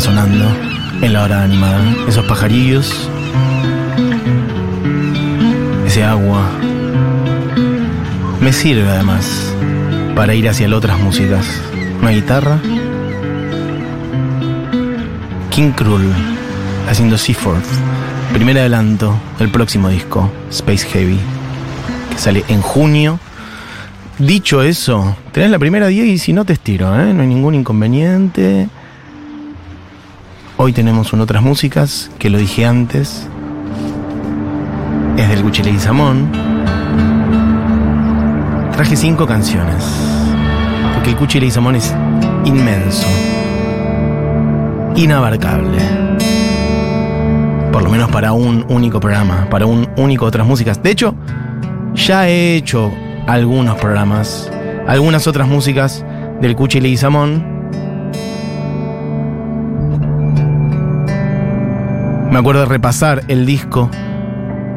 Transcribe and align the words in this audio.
sonando 0.00 0.44
en 1.02 1.12
la 1.12 1.22
hora 1.22 1.42
animada. 1.42 1.82
Esos 2.08 2.24
pajarillos, 2.26 3.08
ese 5.86 6.04
agua, 6.04 6.42
me 8.40 8.52
sirve 8.52 8.88
además 8.88 9.52
para 10.14 10.34
ir 10.34 10.48
hacia 10.48 10.74
otras 10.74 10.98
músicas. 10.98 11.46
Una 12.00 12.10
guitarra. 12.10 12.58
King 15.50 15.70
Krull 15.72 16.12
haciendo 16.88 17.16
Seaforth. 17.16 17.64
Primer 18.32 18.58
adelanto 18.58 19.18
del 19.38 19.50
próximo 19.50 19.88
disco, 19.88 20.30
Space 20.50 20.86
Heavy, 20.88 21.18
que 22.10 22.18
sale 22.18 22.44
en 22.48 22.60
junio. 22.60 23.18
Dicho 24.18 24.62
eso, 24.62 25.16
tenés 25.32 25.50
la 25.50 25.58
primera 25.58 25.86
10 25.86 26.06
y 26.06 26.18
si 26.18 26.32
no 26.32 26.44
te 26.44 26.52
estiro, 26.52 26.98
¿eh? 27.00 27.14
no 27.14 27.22
hay 27.22 27.28
ningún 27.28 27.54
inconveniente. 27.54 28.68
Hoy 30.66 30.72
tenemos 30.72 31.12
un 31.12 31.20
otras 31.20 31.44
músicas, 31.44 32.10
que 32.18 32.28
lo 32.28 32.38
dije 32.38 32.66
antes. 32.66 33.28
Es 35.16 35.28
del 35.28 35.44
Gucci 35.44 35.78
Samón. 35.78 36.28
Traje 38.72 38.96
cinco 38.96 39.28
canciones. 39.28 39.84
Porque 40.92 41.10
el 41.10 41.16
Gucci 41.18 41.38
y 41.38 41.52
Samón 41.52 41.76
es 41.76 41.94
inmenso. 42.44 43.06
Inabarcable. 44.96 45.78
Por 47.70 47.84
lo 47.84 47.90
menos 47.90 48.10
para 48.10 48.32
un 48.32 48.66
único 48.68 48.98
programa, 48.98 49.46
para 49.48 49.66
un 49.66 49.88
único 49.96 50.26
otras 50.26 50.48
músicas. 50.48 50.82
De 50.82 50.90
hecho, 50.90 51.14
ya 51.94 52.28
he 52.28 52.56
hecho 52.56 52.90
algunos 53.28 53.76
programas, 53.76 54.50
algunas 54.88 55.28
otras 55.28 55.46
músicas 55.46 56.04
del 56.40 56.56
Cuchi 56.56 56.80
Leguizamón 56.80 57.55
Me 62.36 62.40
acuerdo 62.40 62.60
de 62.60 62.66
repasar 62.66 63.22
el 63.28 63.46
disco 63.46 63.88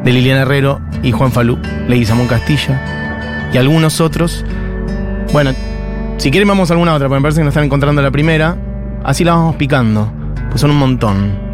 de 0.02 0.12
Liliana 0.14 0.40
Herrero 0.40 0.80
y 1.02 1.12
Juan 1.12 1.30
Falú, 1.30 1.58
Leguizamón 1.88 2.26
Castilla 2.26 3.50
y 3.52 3.58
algunos 3.58 4.00
otros. 4.00 4.46
Bueno, 5.34 5.50
si 6.16 6.30
quieren 6.30 6.48
vamos 6.48 6.70
a 6.70 6.72
alguna 6.72 6.94
otra, 6.94 7.08
porque 7.08 7.18
me 7.18 7.22
parece 7.22 7.40
que 7.40 7.44
no 7.44 7.50
están 7.50 7.64
encontrando 7.64 8.00
la 8.00 8.10
primera. 8.10 8.56
Así 9.04 9.24
la 9.24 9.34
vamos 9.34 9.56
picando, 9.56 10.10
pues 10.48 10.62
son 10.62 10.70
un 10.70 10.78
montón. 10.78 11.49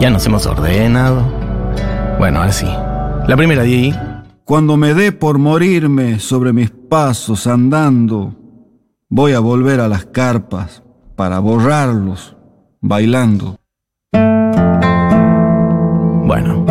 Ya 0.00 0.10
nos 0.10 0.24
hemos 0.26 0.46
ordenado. 0.46 1.24
Bueno, 2.20 2.38
ahora 2.38 2.52
sí. 2.52 2.66
La 3.26 3.36
primera 3.36 3.64
de 3.64 3.68
ahí. 3.68 3.94
Cuando 4.44 4.76
me 4.76 4.94
dé 4.94 5.10
por 5.10 5.38
morirme 5.38 6.20
sobre 6.20 6.52
mis 6.52 6.70
pasos 6.70 7.48
andando, 7.48 8.34
voy 9.08 9.32
a 9.32 9.40
volver 9.40 9.80
a 9.80 9.88
las 9.88 10.06
carpas 10.06 10.84
para 11.16 11.40
borrarlos 11.40 12.36
bailando. 12.80 13.56
Bueno. 16.26 16.64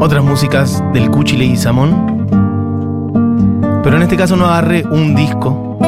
Otras 0.00 0.22
músicas 0.22 0.84
del 0.92 1.10
Cuchi 1.10 1.42
y 1.42 1.56
Samón. 1.56 2.26
Pero 3.82 3.96
en 3.96 4.02
este 4.02 4.18
caso 4.18 4.36
no 4.36 4.44
agarré 4.44 4.84
un 4.84 5.14
disco 5.14 5.78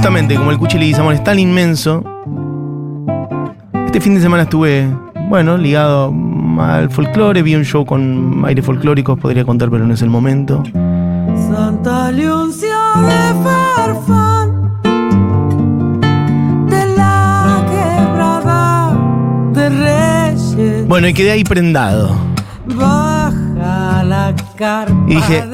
justamente 0.00 0.34
como 0.34 0.50
el 0.50 0.56
Cuchi 0.56 0.78
Leguizamón 0.78 1.12
es 1.12 1.22
tan 1.22 1.38
inmenso, 1.38 2.02
este 3.84 4.00
fin 4.00 4.14
de 4.14 4.22
semana 4.22 4.44
estuve, 4.44 4.88
bueno, 5.28 5.58
ligado 5.58 6.10
al 6.58 6.88
folclore, 6.88 7.42
vi 7.42 7.54
un 7.54 7.66
show 7.66 7.84
con 7.84 8.42
aire 8.46 8.62
folclórico, 8.62 9.18
podría 9.18 9.44
contar, 9.44 9.68
pero 9.68 9.86
no 9.86 9.92
es 9.92 10.00
el 10.00 10.08
momento. 10.08 10.62
Santa 11.52 12.10
de 12.12 12.24
Farfán, 13.44 14.80
de 16.66 16.96
la 16.96 17.66
quebrada 17.68 18.96
de 19.52 19.68
Reyes. 19.68 20.88
Bueno, 20.88 21.08
y 21.08 21.12
quedé 21.12 21.32
ahí 21.32 21.44
prendado. 21.44 22.16
Y 25.06 25.14
dije, 25.14 25.44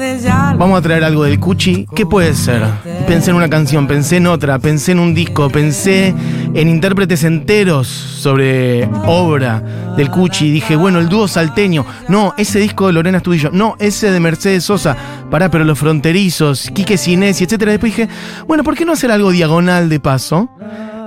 vamos 0.57 0.79
a 0.79 0.81
traer 0.81 1.03
algo 1.03 1.23
del 1.23 1.39
Cuchi. 1.39 1.87
¿Qué 1.95 2.05
puede 2.05 2.33
ser? 2.33 2.63
Pensé 3.07 3.31
en 3.31 3.37
una 3.37 3.49
canción, 3.49 3.87
pensé 3.87 4.17
en 4.17 4.27
otra, 4.27 4.59
pensé 4.59 4.91
en 4.91 4.99
un 4.99 5.13
disco, 5.13 5.49
pensé 5.49 6.13
en 6.53 6.69
intérpretes 6.69 7.23
enteros 7.23 7.87
sobre 7.87 8.85
obra 9.05 9.63
del 9.95 10.09
Cuchi. 10.09 10.51
Dije, 10.51 10.75
bueno, 10.75 10.99
el 10.99 11.09
dúo 11.09 11.27
salteño. 11.27 11.85
No, 12.09 12.33
ese 12.37 12.59
disco 12.59 12.87
de 12.87 12.93
Lorena 12.93 13.17
Estudillo. 13.17 13.49
No, 13.51 13.75
ese 13.79 14.11
de 14.11 14.19
Mercedes 14.19 14.63
Sosa. 14.65 14.95
Pará, 15.31 15.49
pero 15.49 15.63
los 15.63 15.79
fronterizos, 15.79 16.69
Quique 16.73 16.97
Sinesi, 16.97 17.45
etc. 17.45 17.65
Después 17.65 17.95
dije, 17.95 18.09
bueno, 18.47 18.63
¿por 18.63 18.75
qué 18.75 18.85
no 18.85 18.93
hacer 18.93 19.11
algo 19.11 19.31
diagonal 19.31 19.89
de 19.89 19.99
paso? 19.99 20.49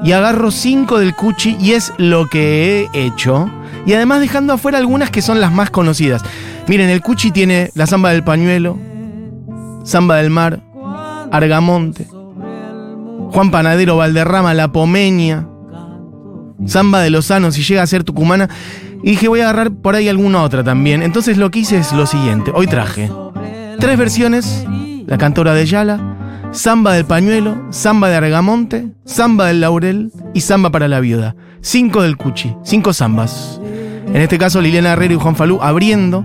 Y 0.02 0.12
agarro 0.12 0.50
cinco 0.50 0.98
del 0.98 1.14
Cuchi 1.14 1.56
y 1.60 1.72
es 1.72 1.92
lo 1.98 2.26
que 2.26 2.88
he 2.94 3.06
hecho. 3.06 3.50
Y 3.86 3.92
además 3.92 4.20
dejando 4.20 4.54
afuera 4.54 4.78
algunas 4.78 5.10
que 5.10 5.22
son 5.22 5.40
las 5.40 5.52
más 5.52 5.70
conocidas. 5.70 6.22
Miren, 6.70 6.88
el 6.88 7.00
Cuchi 7.00 7.32
tiene 7.32 7.72
la 7.74 7.88
samba 7.88 8.10
del 8.10 8.22
pañuelo, 8.22 8.78
samba 9.82 10.18
del 10.18 10.30
mar, 10.30 10.62
Argamonte, 11.32 12.06
Juan 13.32 13.50
Panadero, 13.50 13.96
Valderrama, 13.96 14.54
La 14.54 14.70
Pomeña, 14.70 15.48
samba 16.66 17.00
de 17.00 17.10
Lozano, 17.10 17.50
si 17.50 17.64
llega 17.64 17.82
a 17.82 17.88
ser 17.88 18.04
tucumana. 18.04 18.48
Y 19.02 19.10
dije, 19.10 19.26
voy 19.26 19.40
a 19.40 19.50
agarrar 19.50 19.72
por 19.72 19.96
ahí 19.96 20.08
alguna 20.08 20.44
otra 20.44 20.62
también. 20.62 21.02
Entonces 21.02 21.38
lo 21.38 21.50
que 21.50 21.58
hice 21.58 21.76
es 21.76 21.92
lo 21.92 22.06
siguiente. 22.06 22.52
Hoy 22.54 22.68
traje 22.68 23.10
tres 23.80 23.98
versiones, 23.98 24.64
la 25.08 25.18
cantora 25.18 25.54
de 25.54 25.66
Yala, 25.66 25.98
samba 26.52 26.92
del 26.92 27.04
pañuelo, 27.04 27.66
samba 27.70 28.10
de 28.10 28.14
Argamonte, 28.14 28.92
samba 29.04 29.46
del 29.46 29.60
laurel 29.60 30.12
y 30.34 30.42
samba 30.42 30.70
para 30.70 30.86
la 30.86 31.00
viuda. 31.00 31.34
Cinco 31.62 32.02
del 32.02 32.16
Cuchi, 32.16 32.54
cinco 32.62 32.92
zambas. 32.92 33.60
En 34.06 34.22
este 34.22 34.38
caso 34.38 34.60
Liliana 34.60 34.92
Herrero 34.92 35.14
y 35.14 35.18
Juan 35.18 35.34
Falú 35.34 35.60
abriendo 35.62 36.24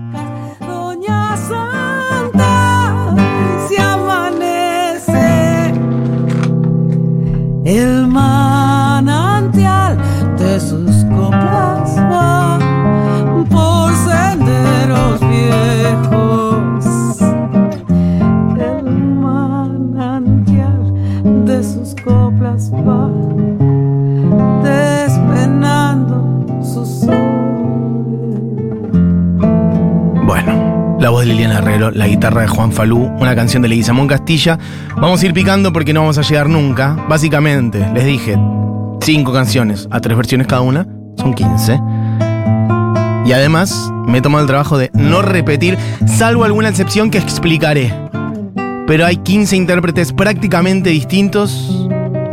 el 7.66 8.06
manantial 8.06 8.45
la 31.06 31.10
voz 31.10 31.20
de 31.20 31.26
Liliana 31.26 31.58
Herrero, 31.58 31.92
la 31.92 32.08
guitarra 32.08 32.40
de 32.40 32.48
Juan 32.48 32.72
Falú, 32.72 33.04
una 33.20 33.36
canción 33.36 33.62
de 33.62 33.68
Leguizamón 33.68 34.08
Castilla. 34.08 34.58
Vamos 34.96 35.22
a 35.22 35.26
ir 35.26 35.32
picando 35.32 35.72
porque 35.72 35.92
no 35.92 36.00
vamos 36.00 36.18
a 36.18 36.22
llegar 36.22 36.48
nunca. 36.48 36.96
Básicamente, 37.08 37.78
les 37.94 38.04
dije, 38.04 38.36
cinco 39.00 39.32
canciones 39.32 39.86
a 39.92 40.00
tres 40.00 40.16
versiones 40.16 40.48
cada 40.48 40.62
una, 40.62 40.84
son 41.16 41.32
15. 41.32 41.80
Y 43.24 43.32
además, 43.32 43.88
me 44.08 44.18
he 44.18 44.20
tomado 44.20 44.42
el 44.42 44.48
trabajo 44.48 44.78
de 44.78 44.90
no 44.94 45.22
repetir, 45.22 45.78
salvo 46.08 46.42
alguna 46.42 46.70
excepción 46.70 47.08
que 47.08 47.18
explicaré. 47.18 47.94
Pero 48.88 49.06
hay 49.06 49.18
15 49.18 49.54
intérpretes 49.54 50.12
prácticamente 50.12 50.90
distintos 50.90 51.88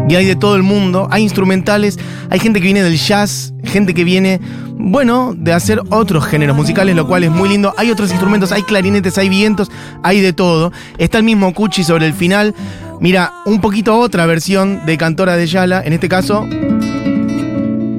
y 0.10 0.16
hay 0.16 0.26
de 0.26 0.36
todo 0.36 0.56
el 0.56 0.64
mundo. 0.64 1.08
Hay 1.12 1.22
instrumentales, 1.22 2.00
hay 2.32 2.40
gente 2.40 2.60
que 2.60 2.66
viene 2.66 2.82
del 2.82 2.98
jazz, 2.98 3.54
gente 3.64 3.94
que 3.94 4.04
viene, 4.04 4.42
bueno, 4.86 5.34
de 5.36 5.54
hacer 5.54 5.82
otros 5.92 6.26
géneros 6.26 6.58
musicales, 6.58 6.94
lo 6.96 7.08
cual 7.08 7.24
es 7.24 7.32
muy 7.32 7.48
lindo. 7.48 7.74
Hay 7.78 7.90
otros 7.90 8.12
instrumentos, 8.12 8.52
hay 8.52 8.64
clarinetes, 8.64 9.18
hay 9.18 9.30
vientos, 9.30 9.72
hay 10.04 10.20
de 10.20 10.34
todo. 10.34 10.74
Está 10.98 11.20
el 11.20 11.24
mismo 11.24 11.54
Cuchi 11.54 11.86
sobre 11.86 12.06
el 12.06 12.14
final. 12.14 12.54
Mira, 13.00 13.32
un 13.46 13.62
poquito 13.62 13.98
otra 13.98 14.26
versión 14.26 14.86
de 14.86 14.98
Cantora 14.98 15.38
de 15.38 15.48
Yala, 15.48 15.82
en 15.84 15.94
este 15.94 16.10
caso, 16.10 16.46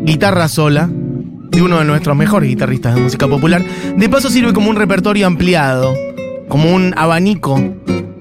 guitarra 0.05 0.47
sola, 0.49 0.91
de 0.91 1.63
uno 1.63 1.79
de 1.79 1.87
nuestros 1.87 2.15
mejores 2.17 2.51
guitarristas 2.51 2.95
de 2.95 3.01
música 3.01 3.27
popular. 3.27 3.65
De 3.97 4.09
paso 4.11 4.29
sirve 4.29 4.53
como 4.53 4.69
un 4.69 4.77
repertorio 4.77 5.27
ampliado, 5.27 5.95
como 6.49 6.75
un 6.75 6.93
abanico 6.99 7.59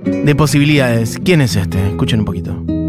de 0.06 0.36
posibilidades. 0.36 1.20
¿Quién 1.24 1.42
es 1.42 1.58
este? 1.58 1.86
Escuchen 1.90 2.20
un 2.20 2.26
poquito. 2.26 2.83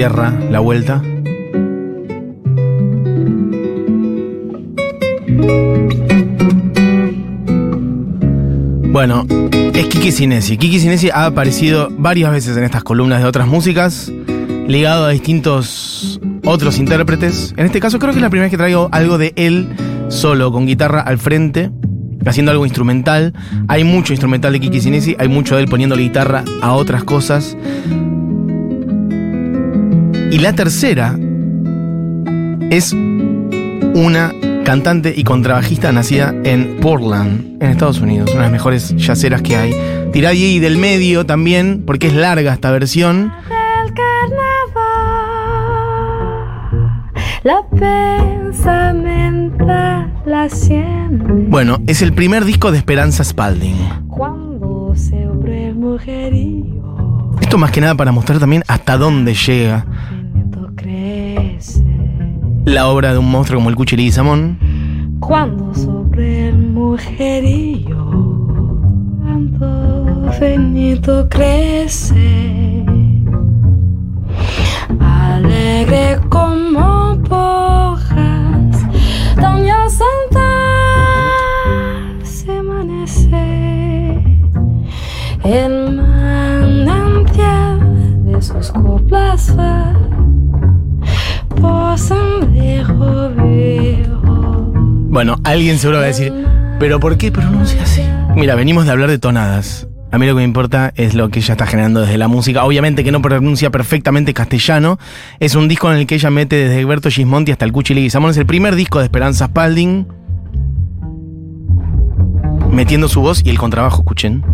La 0.00 0.08
sierra, 0.08 0.32
la 0.50 0.60
vuelta. 0.60 1.02
Bueno, 8.92 9.26
es 9.74 9.86
Kiki 9.88 10.10
Sinesi. 10.10 10.56
Kiki 10.56 10.80
Sinesi 10.80 11.10
ha 11.10 11.26
aparecido 11.26 11.88
varias 11.90 12.32
veces 12.32 12.56
en 12.56 12.64
estas 12.64 12.82
columnas 12.82 13.20
de 13.20 13.26
otras 13.26 13.46
músicas, 13.46 14.10
ligado 14.66 15.04
a 15.04 15.10
distintos 15.10 16.18
otros 16.46 16.78
intérpretes. 16.78 17.52
En 17.58 17.66
este 17.66 17.80
caso 17.80 17.98
creo 17.98 18.12
que 18.12 18.18
es 18.18 18.22
la 18.22 18.30
primera 18.30 18.46
vez 18.46 18.50
que 18.50 18.56
traigo 18.56 18.88
algo 18.92 19.18
de 19.18 19.34
él 19.36 19.68
solo, 20.08 20.50
con 20.50 20.66
guitarra 20.66 21.02
al 21.02 21.18
frente, 21.18 21.70
haciendo 22.24 22.52
algo 22.52 22.64
instrumental. 22.64 23.34
Hay 23.68 23.84
mucho 23.84 24.14
instrumental 24.14 24.54
de 24.54 24.60
Kiki 24.60 24.80
Sinesi, 24.80 25.14
hay 25.18 25.28
mucho 25.28 25.56
de 25.56 25.62
él 25.62 25.68
poniendo 25.68 25.94
la 25.94 26.02
guitarra 26.02 26.44
a 26.62 26.72
otras 26.72 27.04
cosas. 27.04 27.54
Y 30.30 30.38
la 30.38 30.52
tercera 30.54 31.18
es 32.70 32.92
una 33.94 34.32
cantante 34.64 35.12
y 35.16 35.24
contrabajista 35.24 35.90
nacida 35.90 36.32
en 36.44 36.76
Portland, 36.80 37.60
en 37.60 37.70
Estados 37.70 38.00
Unidos, 38.00 38.30
una 38.30 38.42
de 38.42 38.46
las 38.46 38.52
mejores 38.52 38.94
yaceras 38.96 39.42
que 39.42 39.56
hay. 39.56 39.74
Tirá 40.12 40.28
ahí 40.28 40.60
del 40.60 40.78
medio 40.78 41.26
también, 41.26 41.82
porque 41.84 42.06
es 42.06 42.14
larga 42.14 42.52
esta 42.52 42.70
versión. 42.70 43.32
El 43.50 43.92
carnaval, 43.92 45.10
la 47.42 47.64
pensamenta, 48.40 50.08
la. 50.24 50.48
Bueno, 51.48 51.78
es 51.88 52.02
el 52.02 52.12
primer 52.12 52.44
disco 52.44 52.70
de 52.70 52.78
Esperanza 52.78 53.24
Spalding. 53.24 54.06
Cuando 54.06 54.92
se 54.94 55.26
mujerío, 55.74 57.32
Esto 57.40 57.58
más 57.58 57.72
que 57.72 57.80
nada 57.80 57.96
para 57.96 58.12
mostrar 58.12 58.38
también 58.38 58.62
hasta 58.68 58.96
dónde 58.96 59.34
llega. 59.34 59.86
La 62.70 62.88
obra 62.88 63.12
de 63.12 63.18
un 63.18 63.28
monstruo 63.30 63.58
como 63.58 63.68
el 63.68 63.76
Cuchi 63.76 63.96
Leguizamón. 63.96 65.18
Cuando 65.18 65.74
sobre 65.74 66.48
el 66.48 66.56
mujerío, 66.56 67.96
cuando 69.22 70.30
finito 70.38 71.28
crece. 71.28 72.84
Alegre 75.00 76.20
como 76.28 77.18
hojas, 77.30 78.86
Doña 79.36 79.88
Santa 79.88 80.48
se 82.22 82.52
amanece. 82.56 84.22
El 85.42 85.96
manantial 85.96 87.80
de 88.24 88.40
sus 88.40 88.70
coplas 88.70 89.56
Bueno, 95.10 95.40
alguien 95.42 95.76
seguro 95.78 95.98
va 95.98 96.04
a 96.04 96.06
decir, 96.06 96.32
¿pero 96.78 97.00
por 97.00 97.18
qué 97.18 97.32
pronuncia 97.32 97.82
así? 97.82 98.00
Mira, 98.36 98.54
venimos 98.54 98.84
de 98.84 98.92
hablar 98.92 99.10
de 99.10 99.18
tonadas. 99.18 99.88
A 100.12 100.18
mí 100.18 100.26
lo 100.26 100.34
que 100.34 100.38
me 100.38 100.44
importa 100.44 100.92
es 100.94 101.14
lo 101.14 101.30
que 101.30 101.40
ella 101.40 101.54
está 101.54 101.66
generando 101.66 102.02
desde 102.02 102.16
la 102.16 102.28
música. 102.28 102.64
Obviamente 102.64 103.02
que 103.02 103.10
no 103.10 103.20
pronuncia 103.20 103.70
perfectamente 103.70 104.32
castellano. 104.34 105.00
Es 105.40 105.56
un 105.56 105.66
disco 105.66 105.90
en 105.90 105.98
el 105.98 106.06
que 106.06 106.14
ella 106.14 106.30
mete 106.30 106.54
desde 106.54 106.80
Egberto 106.80 107.10
Gismonti 107.10 107.50
hasta 107.50 107.64
el 107.64 107.72
Cuchi 107.72 107.92
Leguizamón. 107.92 108.30
Es 108.30 108.36
el 108.36 108.46
primer 108.46 108.76
disco 108.76 109.00
de 109.00 109.06
Esperanza 109.06 109.46
Spalding. 109.46 110.06
Metiendo 112.70 113.08
su 113.08 113.20
voz 113.20 113.42
y 113.44 113.50
el 113.50 113.58
contrabajo, 113.58 114.02
escuchen. 114.02 114.44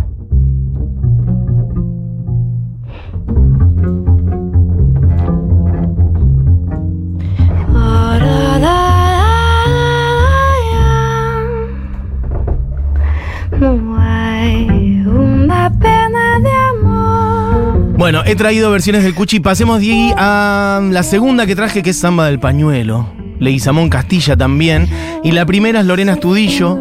Bueno, 18.07 18.23
he 18.25 18.37
traído 18.37 18.71
versiones 18.71 19.03
del 19.03 19.17
Cuchi. 19.17 19.41
Pasemos, 19.41 19.81
Diegui, 19.81 20.15
a 20.17 20.81
la 20.93 21.03
segunda 21.03 21.45
que 21.45 21.57
traje, 21.57 21.83
que 21.83 21.91
es 21.91 21.99
Samba 21.99 22.27
del 22.27 22.39
Pañuelo. 22.39 23.09
Leguizamón 23.41 23.91
Castilla 23.91 24.37
también. 24.37 24.89
Y 25.25 25.33
la 25.33 25.45
primera 25.45 25.81
es 25.81 25.87
Lorena 25.87 26.13
Estudillo. 26.13 26.79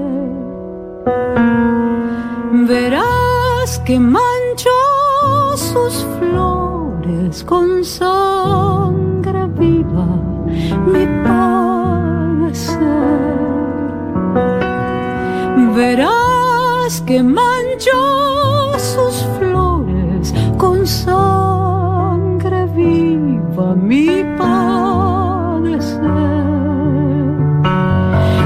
Verás 2.67 3.81
que 3.83 3.99
manchó 3.99 4.69
sus 5.55 6.05
flores 6.19 7.43
con 7.43 7.83
sangre 7.83 9.47
viva 9.57 10.05
mi 10.85 11.07
padecer. 11.23 12.77
Verás 15.75 17.01
que 17.07 17.23
manchó 17.23 18.77
sus 18.77 19.25
flores 19.39 19.64
sangre 20.85 22.65
viva 22.67 23.75
mi 23.75 24.23
padecer. 24.37 25.99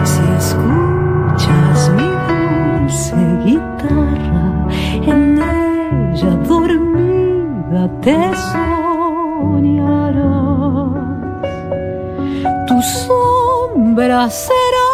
Si 0.04 0.22
escuchas 0.38 1.92
mi 1.98 2.10
dulce 2.28 3.20
guitarra, 3.46 4.48
en 5.14 5.22
ella 5.38 6.34
dormida 6.48 7.84
te 8.02 8.20
soñarás. 8.52 9.40
Tu 12.68 12.78
sombra 12.82 14.30
será 14.30 14.89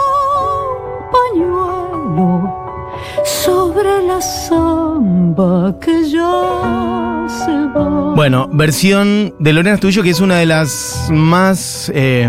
sobre 3.46 4.02
la 4.08 4.22
samba 4.22 5.76
que 5.80 6.10
ya 6.10 7.26
se 7.28 7.52
va. 7.78 8.14
Bueno, 8.16 8.48
versión 8.52 9.36
de 9.40 9.54
Lorena 9.54 9.76
Estudillo, 9.76 10.02
que 10.02 10.10
es 10.10 10.20
una 10.20 10.38
de 10.38 10.48
las 10.48 11.10
más 11.12 11.92
eh, 11.94 12.28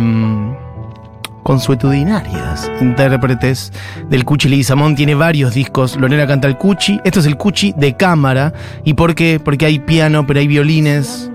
consuetudinarias 1.43 2.71
intérpretes 2.81 3.73
del 4.11 4.25
Cuchi 4.25 4.49
Leguizamón. 4.49 4.95
Tiene 4.95 5.15
varios 5.15 5.55
discos. 5.55 5.97
Lorena 5.97 6.27
canta 6.27 6.49
el 6.49 6.59
Cuchi. 6.59 7.01
Esto 7.05 7.21
es 7.21 7.27
el 7.27 7.37
Cuchi 7.37 7.73
de 7.77 7.97
cámara. 7.97 8.53
¿Y 8.85 8.95
por 8.95 9.15
qué? 9.15 9.41
Porque 9.43 9.65
hay 9.65 9.79
piano, 9.79 10.27
pero 10.27 10.41
hay 10.41 10.49
violines, 10.49 11.31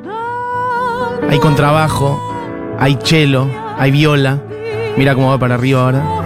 hay 1.30 1.40
contrabajo, 1.40 2.22
hay 2.78 3.00
cello, 3.04 3.48
hay 3.80 3.90
viola. 3.92 4.40
Mira 4.98 5.16
cómo 5.16 5.30
va 5.30 5.40
para 5.40 5.56
arriba 5.56 5.82
ahora. 5.82 6.21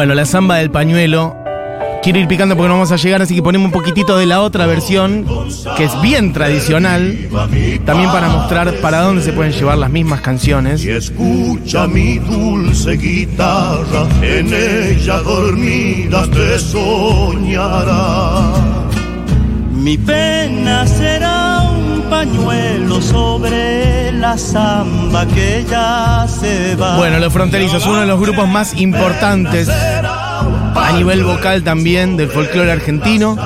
Bueno, 0.00 0.14
la 0.14 0.24
samba 0.24 0.56
del 0.56 0.70
pañuelo. 0.70 1.36
Quiero 2.02 2.18
ir 2.18 2.26
picando 2.26 2.56
porque 2.56 2.68
no 2.68 2.74
vamos 2.76 2.90
a 2.90 2.96
llegar, 2.96 3.20
así 3.20 3.34
que 3.34 3.42
ponemos 3.42 3.66
un 3.66 3.72
poquitito 3.72 4.16
de 4.16 4.24
la 4.24 4.40
otra 4.40 4.64
versión, 4.64 5.26
que 5.76 5.84
es 5.84 6.00
bien 6.00 6.32
tradicional, 6.32 7.28
también 7.84 8.10
para 8.10 8.30
mostrar 8.30 8.72
para 8.76 9.02
dónde 9.02 9.20
se 9.22 9.34
pueden 9.34 9.52
llevar 9.52 9.76
las 9.76 9.90
mismas 9.90 10.22
canciones. 10.22 10.82
Y 10.82 10.88
escucha 10.88 11.86
mi 11.86 12.16
dulce 12.16 12.92
guitarra, 12.92 14.08
en 14.22 14.54
ella 14.54 15.18
dormida 15.18 16.26
te 16.28 16.58
soñará. 16.58 18.54
Mi 19.70 19.98
pena 19.98 20.86
será 20.86 21.39
pañuelo 22.20 23.00
sobre 23.00 24.12
la 24.12 24.36
samba 24.36 25.24
que 25.24 25.64
ya 25.70 26.26
se 26.28 26.76
va. 26.76 26.98
Bueno, 26.98 27.18
Los 27.18 27.32
Fronterizos, 27.32 27.86
uno 27.86 28.00
de 28.00 28.06
los 28.06 28.20
grupos 28.20 28.46
más 28.46 28.78
importantes 28.78 29.70
a 29.70 30.92
nivel 30.92 31.24
vocal 31.24 31.62
también 31.64 32.18
del 32.18 32.28
folclore 32.28 32.72
argentino. 32.72 33.38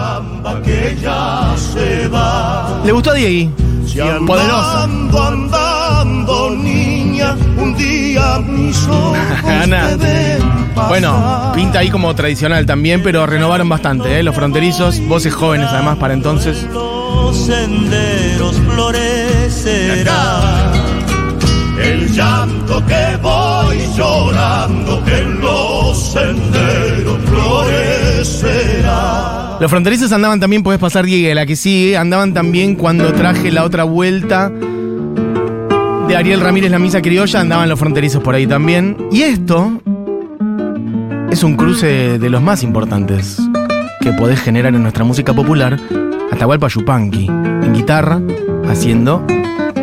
¿Le 2.84 2.90
gustó 2.90 3.12
a 3.12 3.14
Diegui? 3.14 3.50
Si 3.86 4.00
Poderosa. 4.26 4.82
andando, 4.82 5.22
andando, 5.22 6.50
niña, 6.50 7.36
un 7.56 7.76
día 7.76 8.40
mis 8.40 8.88
ojos 8.88 9.16
Ana. 9.44 9.96
Bueno, 10.88 11.52
pinta 11.54 11.78
ahí 11.78 11.90
como 11.90 12.12
tradicional 12.16 12.66
también, 12.66 13.04
pero 13.04 13.24
renovaron 13.24 13.68
bastante, 13.68 14.18
¿eh? 14.18 14.24
Los 14.24 14.34
Fronterizos, 14.34 14.98
voces 15.06 15.32
jóvenes 15.32 15.68
además 15.70 15.96
para 15.98 16.12
entonces. 16.14 16.66
Los 17.24 17.36
senderos 17.38 18.60
florecerán. 18.68 20.72
El 21.82 22.12
llanto 22.12 22.84
que 22.84 23.16
voy 23.22 23.78
llorando 23.96 25.02
en 25.06 25.40
los 25.40 26.12
senderos 26.12 27.18
florecerá. 27.24 29.56
Los 29.58 29.70
fronterizos 29.70 30.12
andaban 30.12 30.38
también, 30.38 30.62
puedes 30.62 30.78
pasar 30.78 31.06
Diego, 31.06 31.34
la 31.34 31.46
que 31.46 31.56
sigue, 31.56 31.96
andaban 31.96 32.34
también 32.34 32.74
cuando 32.74 33.10
traje 33.14 33.50
la 33.50 33.64
otra 33.64 33.84
vuelta 33.84 34.52
de 36.06 36.16
Ariel 36.16 36.42
Ramírez 36.42 36.70
La 36.70 36.78
Misa 36.78 37.00
Criolla, 37.00 37.40
andaban 37.40 37.70
los 37.70 37.78
fronterizos 37.78 38.22
por 38.22 38.34
ahí 38.34 38.46
también. 38.46 38.98
Y 39.10 39.22
esto 39.22 39.80
es 41.30 41.42
un 41.42 41.56
cruce 41.56 42.18
de 42.18 42.28
los 42.28 42.42
más 42.42 42.62
importantes 42.62 43.38
que 44.02 44.12
podés 44.12 44.42
generar 44.42 44.74
en 44.74 44.82
nuestra 44.82 45.04
música 45.04 45.32
popular. 45.32 45.80
Atahualpa 46.34 46.66
Yupanqui, 46.66 47.26
en 47.26 47.72
guitarra, 47.72 48.20
haciendo 48.68 49.24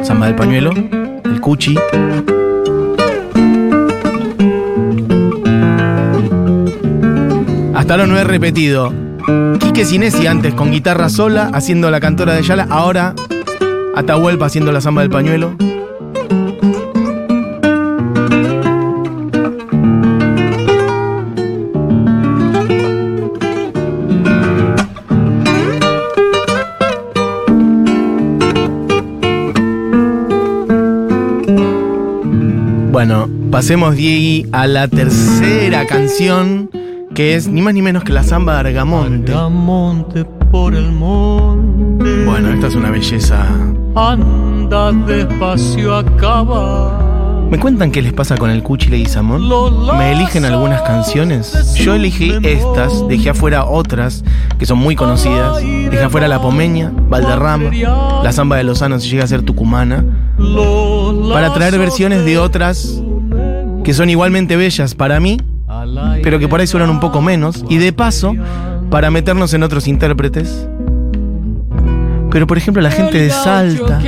Samba 0.03 0.25
del 0.25 0.36
Pañuelo, 0.36 0.72
el 0.72 1.39
Cuchi. 1.39 1.77
Hasta 7.74 7.93
ahora 7.93 8.05
no 8.05 8.17
he 8.17 8.24
repetido. 8.25 8.91
Quique 9.60 9.86
Sinesi 9.86 10.27
antes 10.27 10.53
con 10.53 10.72
guitarra 10.72 11.08
sola, 11.08 11.50
haciendo 11.53 11.89
la 11.89 12.01
cantora 12.01 12.34
de 12.34 12.43
Yala. 12.43 12.67
Ahora 12.70 13.15
Atahualpa 13.96 14.48
haciendo 14.48 14.74
la 14.74 14.81
Samba 14.81 15.03
del 15.03 15.10
Pañuelo. 15.10 15.55
Bueno, 33.03 33.27
pasemos, 33.50 33.96
Diegui, 33.96 34.46
a 34.51 34.67
la 34.67 34.88
tercera 34.88 35.88
canción, 35.88 36.70
que 37.15 37.34
es 37.34 37.48
ni 37.48 37.60
más 37.60 37.74
ni 37.74 37.81
menos 37.81 38.03
que 38.03 38.13
la 38.13 38.22
samba 38.22 38.53
de 38.53 38.70
Argamonte. 38.70 39.31
Argamonte 39.31 40.24
por 40.24 40.75
el 40.75 40.91
monte. 40.91 42.25
Bueno, 42.25 42.51
esta 42.51 42.67
es 42.67 42.75
una 42.75 42.91
belleza. 42.91 43.43
Anda 43.96 44.91
despacio 44.91 45.96
acaba. 45.96 47.48
¿Me 47.50 47.60
cuentan 47.60 47.91
qué 47.91 48.03
les 48.03 48.13
pasa 48.13 48.38
con 48.38 48.51
el 48.51 48.62
Cuchi 48.62 48.89
Leguizamón? 48.89 49.50
¿Me 49.98 50.12
eligen 50.12 50.46
algunas 50.46 50.84
canciones? 50.84 51.74
Yo 51.74 51.96
elegí 51.96 52.34
estas, 52.43 53.08
dejé 53.08 53.31
afuera 53.31 53.65
otras 53.65 54.24
que 54.60 54.67
son 54.67 54.77
muy 54.77 54.96
conocidas. 54.96 55.58
Dejé 55.60 56.03
afuera 56.03 56.27
La 56.27 56.39
Pomeña, 56.39 56.93
Valderrama, 57.10 57.72
La 58.24 58.31
Zamba 58.31 58.58
de 58.58 58.63
Lozano 58.63 59.00
si 59.00 59.10
llega 59.10 59.24
a 59.24 59.27
ser 59.27 59.41
tucumana. 59.41 60.05
Para 61.33 61.53
traer 61.53 61.77
versiones 61.77 62.25
de 62.25 62.38
otras 62.38 63.01
que 63.83 63.93
son 63.93 64.10
igualmente 64.10 64.55
bellas 64.55 64.95
para 64.95 65.19
mí, 65.19 65.38
pero 66.24 66.39
que 66.39 66.48
por 66.48 66.60
ahí 66.60 66.67
suenan 66.67 66.89
un 66.89 67.00
poco 67.00 67.21
menos. 67.21 67.65
Y 67.69 67.77
de 67.77 67.93
paso, 67.93 68.33
para 68.89 69.10
meternos 69.10 69.53
en 69.53 69.63
otros 69.63 69.88
intérpretes. 69.88 70.67
Pero 72.29 72.48
por 72.48 72.57
ejemplo 72.57 72.81
la 72.81 72.91
gente 72.91 73.17
de 73.17 73.29
Salta, 73.29 74.00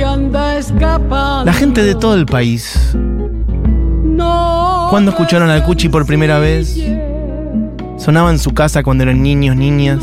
la 1.44 1.52
gente 1.52 1.82
de 1.82 1.94
todo 1.94 2.14
el 2.14 2.26
país. 2.26 2.96
¿Cuándo 4.90 5.10
escucharon 5.10 5.50
al 5.50 5.64
Cuchi 5.64 5.88
por 5.88 6.06
primera 6.06 6.38
vez? 6.38 6.78
Sonaba 7.96 8.30
en 8.30 8.38
su 8.38 8.52
casa 8.52 8.82
cuando 8.82 9.02
eran 9.02 9.22
niños, 9.22 9.56
niñas. 9.56 10.00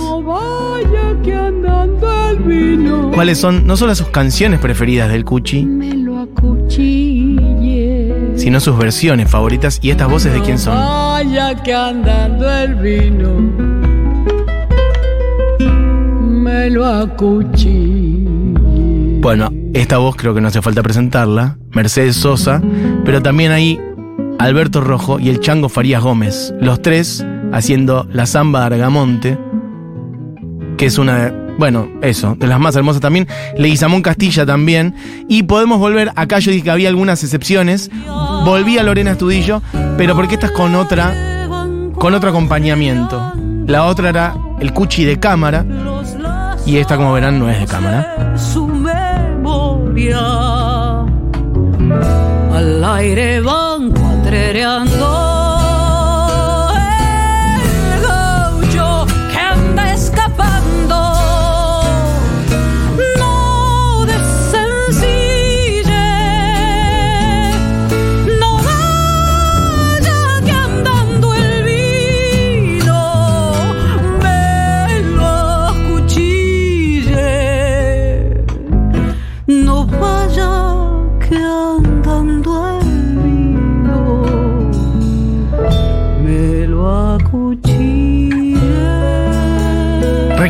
¿Cuáles 3.13 3.37
son 3.37 3.67
no 3.67 3.77
solo 3.77 3.95
sus 3.95 4.07
canciones 4.07 4.59
preferidas 4.59 5.09
del 5.09 5.25
Cuchi, 5.25 5.67
sino 6.71 8.59
sus 8.59 8.77
versiones 8.77 9.29
favoritas 9.29 9.79
y 9.81 9.91
estas 9.91 10.09
voces 10.09 10.33
de 10.33 10.41
quién 10.41 10.57
son? 10.57 10.75
Vaya 10.75 11.55
que 11.55 11.73
andando 11.73 12.49
el 12.49 12.75
vino 12.75 13.81
me 16.51 16.69
lo 16.69 16.85
acuchillé. 16.85 18.25
Bueno, 19.21 19.49
esta 19.73 19.99
voz 19.99 20.15
creo 20.15 20.33
que 20.33 20.41
no 20.41 20.47
hace 20.47 20.61
falta 20.61 20.81
presentarla, 20.81 21.57
Mercedes 21.71 22.15
Sosa, 22.15 22.61
pero 23.05 23.21
también 23.21 23.51
hay 23.51 23.79
Alberto 24.39 24.81
Rojo 24.81 25.19
y 25.19 25.29
el 25.29 25.39
Chango 25.39 25.69
Farías 25.69 26.01
Gómez, 26.01 26.53
los 26.59 26.81
tres 26.81 27.23
haciendo 27.51 28.07
la 28.11 28.25
samba 28.25 28.61
de 28.61 28.75
Argamonte, 28.75 29.37
que 30.77 30.87
es 30.87 30.97
una, 30.97 31.31
bueno, 31.61 31.87
eso, 32.01 32.35
de 32.39 32.47
las 32.47 32.59
más 32.59 32.75
hermosas 32.75 33.01
también, 33.03 33.27
Leguizamón 33.55 34.01
Castilla 34.01 34.47
también, 34.47 34.95
y 35.27 35.43
podemos 35.43 35.77
volver, 35.77 36.11
acá 36.15 36.39
yo 36.39 36.49
dije 36.49 36.63
que 36.63 36.71
había 36.71 36.89
algunas 36.89 37.23
excepciones, 37.23 37.91
volví 38.43 38.79
a 38.79 38.83
Lorena 38.83 39.11
Estudillo, 39.11 39.61
pero 39.95 40.15
porque 40.15 40.33
esta 40.33 40.47
es 40.47 40.53
con 40.53 40.73
otra, 40.73 41.13
con 41.93 42.15
otro 42.15 42.31
acompañamiento. 42.31 43.33
La 43.67 43.85
otra 43.85 44.09
era 44.09 44.35
el 44.59 44.73
Cuchi 44.73 45.03
de 45.03 45.19
cámara, 45.19 45.63
y 46.65 46.77
esta 46.77 46.97
como 46.97 47.13
verán 47.13 47.37
no 47.37 47.47
es 47.47 47.59
de 47.59 47.67
cámara. 47.67 48.35
Su 48.35 48.65
memoria. 48.65 50.17
Al 52.55 52.83
aire 52.83 53.39
van 53.41 53.93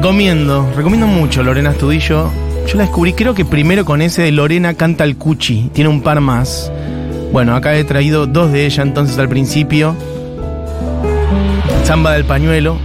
Recomiendo, 0.02 0.68
recomiendo 0.76 1.06
mucho 1.06 1.44
Lorena 1.44 1.70
Estudillo. 1.70 2.32
Yo 2.68 2.76
la 2.76 2.86
descubrí, 2.86 3.14
creo 3.14 3.36
que 3.36 3.46
primero 3.46 3.86
con 3.86 4.02
ese 4.02 4.24
de 4.24 4.32
Lorena 4.32 4.74
canta 4.74 5.04
el 5.04 5.16
Cuchi. 5.16 5.70
Tiene 5.76 5.92
un 5.92 6.02
par 6.02 6.22
más. 6.22 6.72
Bueno, 7.32 7.56
acá 7.56 7.76
he 7.76 7.84
traído 7.84 8.26
dos 8.26 8.52
de 8.52 8.66
ella 8.66 8.82
entonces 8.82 9.20
al 9.20 9.30
principio. 9.30 9.96
Samba 11.84 12.14
del 12.14 12.26
Pañuelo. 12.26 12.80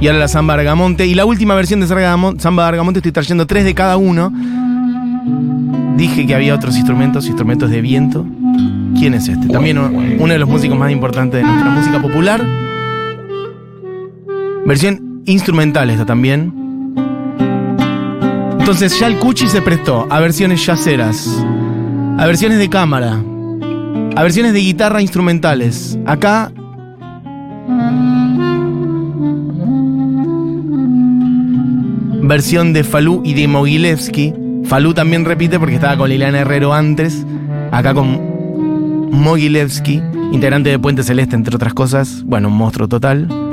Y 0.00 0.06
ahora 0.06 0.20
la 0.20 0.28
Samba 0.28 0.54
de 0.54 0.60
Argamonte. 0.60 1.06
Y 1.06 1.14
la 1.14 1.26
última 1.26 1.54
versión 1.54 1.80
de 1.80 1.86
Samba 1.86 2.62
de 2.62 2.68
Argamonte 2.68 3.00
estoy 3.00 3.12
trayendo 3.12 3.46
tres 3.46 3.66
de 3.66 3.74
cada 3.74 3.98
uno. 3.98 4.32
Dije 5.98 6.26
que 6.26 6.34
había 6.34 6.54
otros 6.54 6.76
instrumentos, 6.78 7.26
instrumentos 7.26 7.68
de 7.68 7.82
viento. 7.82 8.24
¿Quién 8.98 9.12
es 9.12 9.28
este? 9.28 9.48
También 9.48 9.76
uno 9.76 10.32
de 10.32 10.38
los 10.38 10.48
músicos 10.48 10.78
más 10.78 10.90
importantes 10.90 11.42
de 11.42 11.46
nuestra 11.46 11.68
música 11.68 12.00
popular. 12.00 12.42
Versión 14.64 15.07
instrumental 15.28 15.90
esta 15.90 16.06
también. 16.06 16.52
Entonces 18.58 18.98
ya 18.98 19.06
el 19.06 19.18
Cuchi 19.18 19.48
se 19.48 19.62
prestó 19.62 20.06
a 20.10 20.20
versiones 20.20 20.64
yaceras, 20.66 21.28
a 22.18 22.26
versiones 22.26 22.58
de 22.58 22.68
cámara, 22.68 23.22
a 24.16 24.22
versiones 24.22 24.52
de 24.52 24.60
guitarra 24.60 25.00
instrumentales. 25.00 25.98
Acá 26.06 26.50
versión 32.22 32.72
de 32.72 32.84
Falú 32.84 33.22
y 33.24 33.34
de 33.34 33.48
Mogilevsky. 33.48 34.34
Falú 34.64 34.92
también 34.92 35.24
repite 35.24 35.58
porque 35.58 35.76
estaba 35.76 35.96
con 35.96 36.10
Liliana 36.10 36.40
Herrero 36.40 36.74
antes. 36.74 37.24
Acá 37.70 37.94
con 37.94 39.10
Mogilevsky, 39.10 40.02
integrante 40.32 40.68
de 40.68 40.78
Puente 40.78 41.02
Celeste, 41.02 41.36
entre 41.36 41.56
otras 41.56 41.72
cosas. 41.72 42.22
Bueno, 42.24 42.48
un 42.48 42.54
monstruo 42.54 42.86
total. 42.86 43.47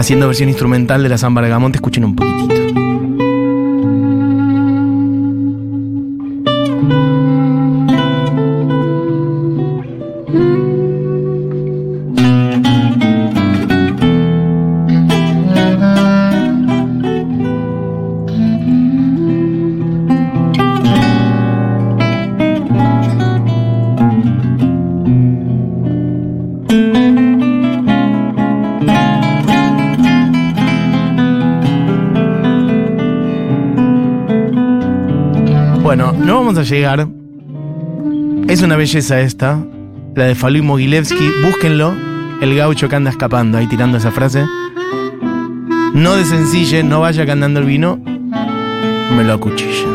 Haciendo 0.00 0.26
versión 0.28 0.48
instrumental 0.48 1.02
de 1.02 1.10
la 1.10 1.18
Samba 1.18 1.42
de 1.42 1.48
Argamonte. 1.48 1.76
Escuchen 1.76 2.06
un 2.06 2.16
poquitito. 2.16 2.89
llegar. 36.70 37.08
Es 38.48 38.62
una 38.62 38.76
belleza 38.76 39.20
esta, 39.20 39.58
la 40.14 40.24
de 40.24 40.34
Falú 40.34 40.62
Mogilevsky. 40.62 41.30
Búsquenlo, 41.44 41.94
el 42.40 42.56
gaucho 42.56 42.88
que 42.88 42.96
anda 42.96 43.10
escapando, 43.10 43.58
ahí 43.58 43.66
tirando 43.66 43.98
esa 43.98 44.10
frase. 44.10 44.44
No 45.94 46.16
desencille, 46.16 46.82
no 46.84 47.00
vaya 47.00 47.26
cantando 47.26 47.60
el 47.60 47.66
vino, 47.66 47.96
me 47.96 49.24
lo 49.24 49.34
acuchilla. 49.34 49.88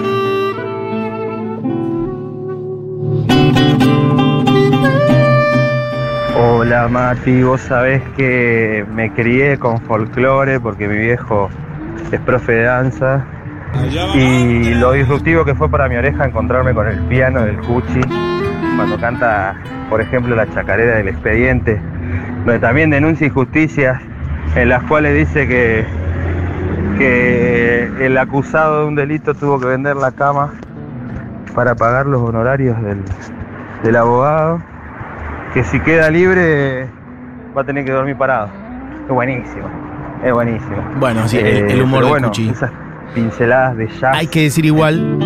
Hola 6.37 6.87
Mati, 6.89 7.43
vos 7.43 7.61
sabés 7.61 8.01
que 8.17 8.85
me 8.93 9.11
crié 9.13 9.57
con 9.57 9.79
folclore 9.81 10.59
porque 10.59 10.87
mi 10.87 10.97
viejo 10.97 11.49
es 12.11 12.19
profe 12.21 12.51
de 12.53 12.63
danza 12.63 13.25
y 14.15 14.73
lo 14.75 14.91
disruptivo 14.93 15.45
que 15.45 15.55
fue 15.55 15.69
para 15.69 15.87
mi 15.87 15.95
oreja 15.95 16.25
encontrarme 16.25 16.73
con 16.73 16.87
el 16.87 16.99
piano 17.03 17.41
del 17.41 17.57
Cuchi 17.57 18.01
cuando 18.75 18.97
canta, 18.99 19.55
por 19.89 20.01
ejemplo, 20.01 20.35
la 20.35 20.49
chacarera 20.51 20.97
del 20.97 21.07
expediente, 21.07 21.79
donde 22.45 22.59
también 22.59 22.89
denuncia 22.89 23.27
injusticias 23.27 24.01
en 24.55 24.69
las 24.69 24.83
cuales 24.83 25.15
dice 25.15 25.47
que, 25.47 25.85
que 26.97 28.05
el 28.05 28.17
acusado 28.17 28.81
de 28.81 28.87
un 28.87 28.95
delito 28.95 29.33
tuvo 29.33 29.59
que 29.59 29.67
vender 29.67 29.95
la 29.95 30.11
cama 30.11 30.53
para 31.53 31.75
pagar 31.75 32.05
los 32.05 32.21
honorarios 32.21 32.81
del, 32.81 33.01
del 33.83 33.95
abogado, 33.95 34.61
que 35.53 35.63
si 35.63 35.79
queda 35.79 36.09
libre 36.09 36.87
va 37.55 37.61
a 37.61 37.65
tener 37.65 37.85
que 37.85 37.91
dormir 37.91 38.17
parado. 38.17 38.49
Es 39.07 39.09
buenísimo, 39.09 39.69
es 40.23 40.33
buenísimo. 40.33 40.77
Bueno, 40.99 41.27
sí, 41.27 41.37
el, 41.37 41.69
el 41.69 41.81
humor 41.81 42.07
bueno, 42.07 42.27
Cuchi. 42.27 42.51
Pinceladas 43.13 43.77
de 43.77 43.87
jazz. 43.87 44.15
Hay 44.15 44.27
que 44.27 44.41
decir 44.43 44.65
igual. 44.65 45.19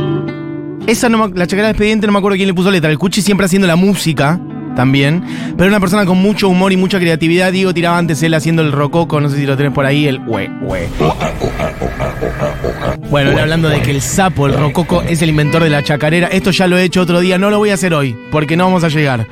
Esa 0.87 1.07
no, 1.09 1.27
me- 1.27 1.35
la 1.37 1.45
chacarera 1.45 1.67
de 1.67 1.71
expediente 1.71 2.07
no 2.07 2.13
me 2.13 2.19
acuerdo 2.19 2.35
quién 2.35 2.47
le 2.47 2.53
puso 2.53 2.71
letra. 2.71 2.89
El 2.89 2.97
Cuchi 2.97 3.21
siempre 3.21 3.45
haciendo 3.45 3.67
la 3.67 3.75
música 3.75 4.39
también. 4.75 5.23
Pero 5.57 5.69
una 5.69 5.79
persona 5.79 6.05
con 6.05 6.17
mucho 6.19 6.47
humor 6.49 6.71
y 6.71 6.77
mucha 6.77 6.99
creatividad. 6.99 7.51
Digo, 7.51 7.73
tiraba 7.73 7.97
antes 7.97 8.23
él 8.23 8.33
haciendo 8.33 8.61
el 8.61 8.71
rococo. 8.71 9.19
No 9.21 9.29
sé 9.29 9.37
si 9.37 9.45
lo 9.45 9.55
tenés 9.57 9.73
por 9.73 9.85
ahí. 9.85 10.07
El 10.07 10.19
hue, 10.27 10.49
hue. 10.61 10.87
Bueno, 13.09 13.31
hablando 13.39 13.69
de 13.69 13.81
que 13.81 13.91
el 13.91 14.01
sapo, 14.01 14.47
el 14.47 14.53
rococo, 14.53 15.01
es 15.01 15.21
el 15.21 15.29
inventor 15.29 15.63
de 15.63 15.69
la 15.69 15.83
chacarera. 15.83 16.27
Esto 16.27 16.51
ya 16.51 16.67
lo 16.67 16.77
he 16.77 16.83
hecho 16.83 17.01
otro 17.01 17.19
día. 17.19 17.37
No 17.37 17.49
lo 17.49 17.57
voy 17.57 17.71
a 17.71 17.73
hacer 17.73 17.93
hoy. 17.93 18.15
Porque 18.31 18.55
no 18.55 18.65
vamos 18.65 18.83
a 18.83 18.89
llegar. 18.89 19.27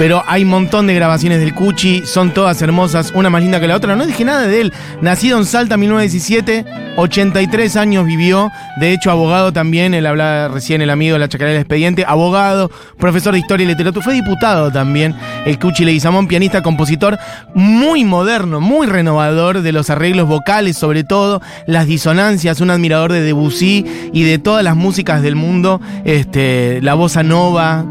Pero 0.00 0.24
hay 0.26 0.44
un 0.44 0.48
montón 0.48 0.86
de 0.86 0.94
grabaciones 0.94 1.40
del 1.40 1.54
Cuchi, 1.54 2.06
son 2.06 2.32
todas 2.32 2.62
hermosas, 2.62 3.12
una 3.14 3.28
más 3.28 3.42
linda 3.42 3.60
que 3.60 3.68
la 3.68 3.76
otra. 3.76 3.96
No 3.96 4.06
dije 4.06 4.24
nada 4.24 4.46
de 4.46 4.62
él. 4.62 4.72
Nacido 5.02 5.36
en 5.36 5.44
Salta 5.44 5.74
en 5.74 5.80
1917, 5.80 6.64
83 6.96 7.76
años 7.76 8.06
vivió. 8.06 8.50
De 8.78 8.94
hecho, 8.94 9.10
abogado 9.10 9.52
también. 9.52 9.92
Él 9.92 10.06
hablaba 10.06 10.48
recién, 10.48 10.80
el 10.80 10.88
amigo 10.88 11.12
de 11.12 11.18
la 11.18 11.28
chacarera 11.28 11.52
del 11.52 11.60
expediente. 11.60 12.06
Abogado, 12.08 12.70
profesor 12.96 13.34
de 13.34 13.40
historia 13.40 13.64
y 13.64 13.66
literatura. 13.66 14.02
Fue 14.02 14.14
diputado 14.14 14.72
también. 14.72 15.14
El 15.44 15.58
Cuchi 15.58 15.84
Leguizamón, 15.84 16.28
pianista, 16.28 16.62
compositor, 16.62 17.18
muy 17.52 18.02
moderno, 18.06 18.58
muy 18.58 18.86
renovador 18.86 19.60
de 19.60 19.72
los 19.72 19.90
arreglos 19.90 20.26
vocales, 20.26 20.78
sobre 20.78 21.04
todo 21.04 21.42
las 21.66 21.86
disonancias. 21.86 22.62
Un 22.62 22.70
admirador 22.70 23.12
de 23.12 23.20
Debussy 23.20 23.84
y 24.14 24.22
de 24.22 24.38
todas 24.38 24.64
las 24.64 24.76
músicas 24.76 25.20
del 25.20 25.36
mundo. 25.36 25.78
Este, 26.06 26.80
la 26.80 26.94
bossa 26.94 27.22
nova, 27.22 27.84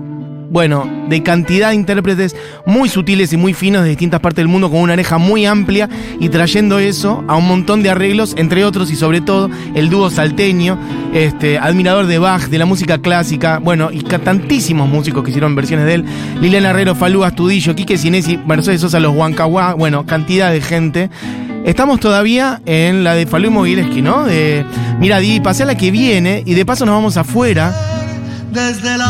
bueno, 0.49 0.89
de 1.07 1.21
cantidad 1.23 1.69
de 1.69 1.75
intérpretes 1.75 2.35
muy 2.65 2.89
sutiles 2.89 3.31
y 3.33 3.37
muy 3.37 3.53
finos 3.53 3.83
de 3.83 3.89
distintas 3.89 4.19
partes 4.19 4.37
del 4.37 4.47
mundo 4.47 4.69
con 4.69 4.81
una 4.81 4.93
oreja 4.93 5.17
muy 5.17 5.45
amplia 5.45 5.89
y 6.19 6.29
trayendo 6.29 6.79
eso 6.79 7.23
a 7.27 7.35
un 7.35 7.47
montón 7.47 7.83
de 7.83 7.89
arreglos, 7.89 8.33
entre 8.37 8.65
otros 8.65 8.91
y 8.91 8.95
sobre 8.95 9.21
todo 9.21 9.49
el 9.75 9.89
dúo 9.89 10.09
salteño, 10.09 10.77
este, 11.13 11.57
admirador 11.57 12.07
de 12.07 12.19
Bach, 12.19 12.47
de 12.47 12.57
la 12.57 12.65
música 12.65 12.99
clásica, 12.99 13.59
bueno, 13.59 13.89
y 13.91 14.01
tantísimos 14.03 14.89
músicos 14.89 15.23
que 15.23 15.29
hicieron 15.31 15.55
versiones 15.55 15.85
de 15.85 15.93
él, 15.95 16.05
Liliana 16.41 16.71
Herrero, 16.71 16.95
Falú 16.95 17.23
Astudillo, 17.23 17.75
Quique 17.75 17.97
Sinesi, 17.97 18.37
Mercedes 18.37 18.81
Sosa, 18.81 18.99
Los 18.99 19.15
Huancahuá, 19.15 19.73
bueno, 19.73 20.05
cantidad 20.05 20.51
de 20.51 20.61
gente. 20.61 21.09
Estamos 21.65 21.99
todavía 21.99 22.61
en 22.65 23.03
la 23.03 23.15
de 23.15 23.25
Falú 23.25 23.51
Mogileski, 23.51 24.01
¿no? 24.01 24.25
De, 24.25 24.65
mira, 24.99 25.19
Di, 25.19 25.39
pasé 25.39 25.63
a 25.63 25.65
la 25.65 25.75
que 25.75 25.91
viene 25.91 26.43
y 26.45 26.53
de 26.53 26.65
paso 26.65 26.85
nos 26.85 26.95
vamos 26.95 27.17
afuera. 27.17 27.73
Desde 28.51 28.95
el 28.95 29.01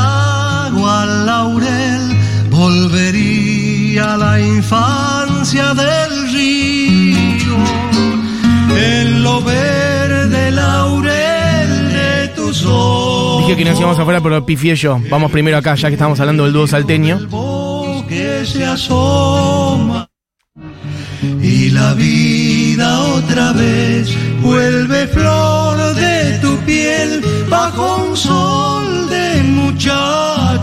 agua 0.80 1.04
al 1.04 1.26
laurel 1.26 2.18
volvería 2.50 4.14
a 4.14 4.18
la 4.18 4.40
infancia 4.40 5.74
del 5.74 6.32
río. 6.32 7.58
En 8.78 9.24
lo 9.24 9.42
verde 9.42 10.52
laurel 10.52 11.92
de 11.92 12.28
tus 12.30 12.66
ojos. 12.66 13.46
Dije 13.46 13.58
que 13.58 13.66
nos 13.70 13.80
íbamos 13.80 14.00
afuera, 14.00 14.22
pero 14.22 14.46
pifié 14.46 14.76
yo. 14.76 15.00
Vamos 15.10 15.32
primero 15.32 15.58
acá, 15.58 15.76
ya 15.76 15.90
que 15.90 15.96
estamos 15.96 16.20
hablando 16.20 16.44
del 16.46 16.54
dúo 16.54 16.68
salteño. 16.68 17.20
que 18.08 18.46
se 18.46 18.66
asoma 18.66 20.08
y 21.42 21.70
la 21.70 21.94
vida 21.94 23.00
otra 23.02 23.52
vez 23.52 24.10
vuelve 24.42 25.08
flor 25.08 25.94
de 25.94 26.40
tu 26.42 26.58
piel 26.66 27.22
bajo 27.50 28.06
un 28.10 28.18
sol 28.18 29.10
de 29.10 29.44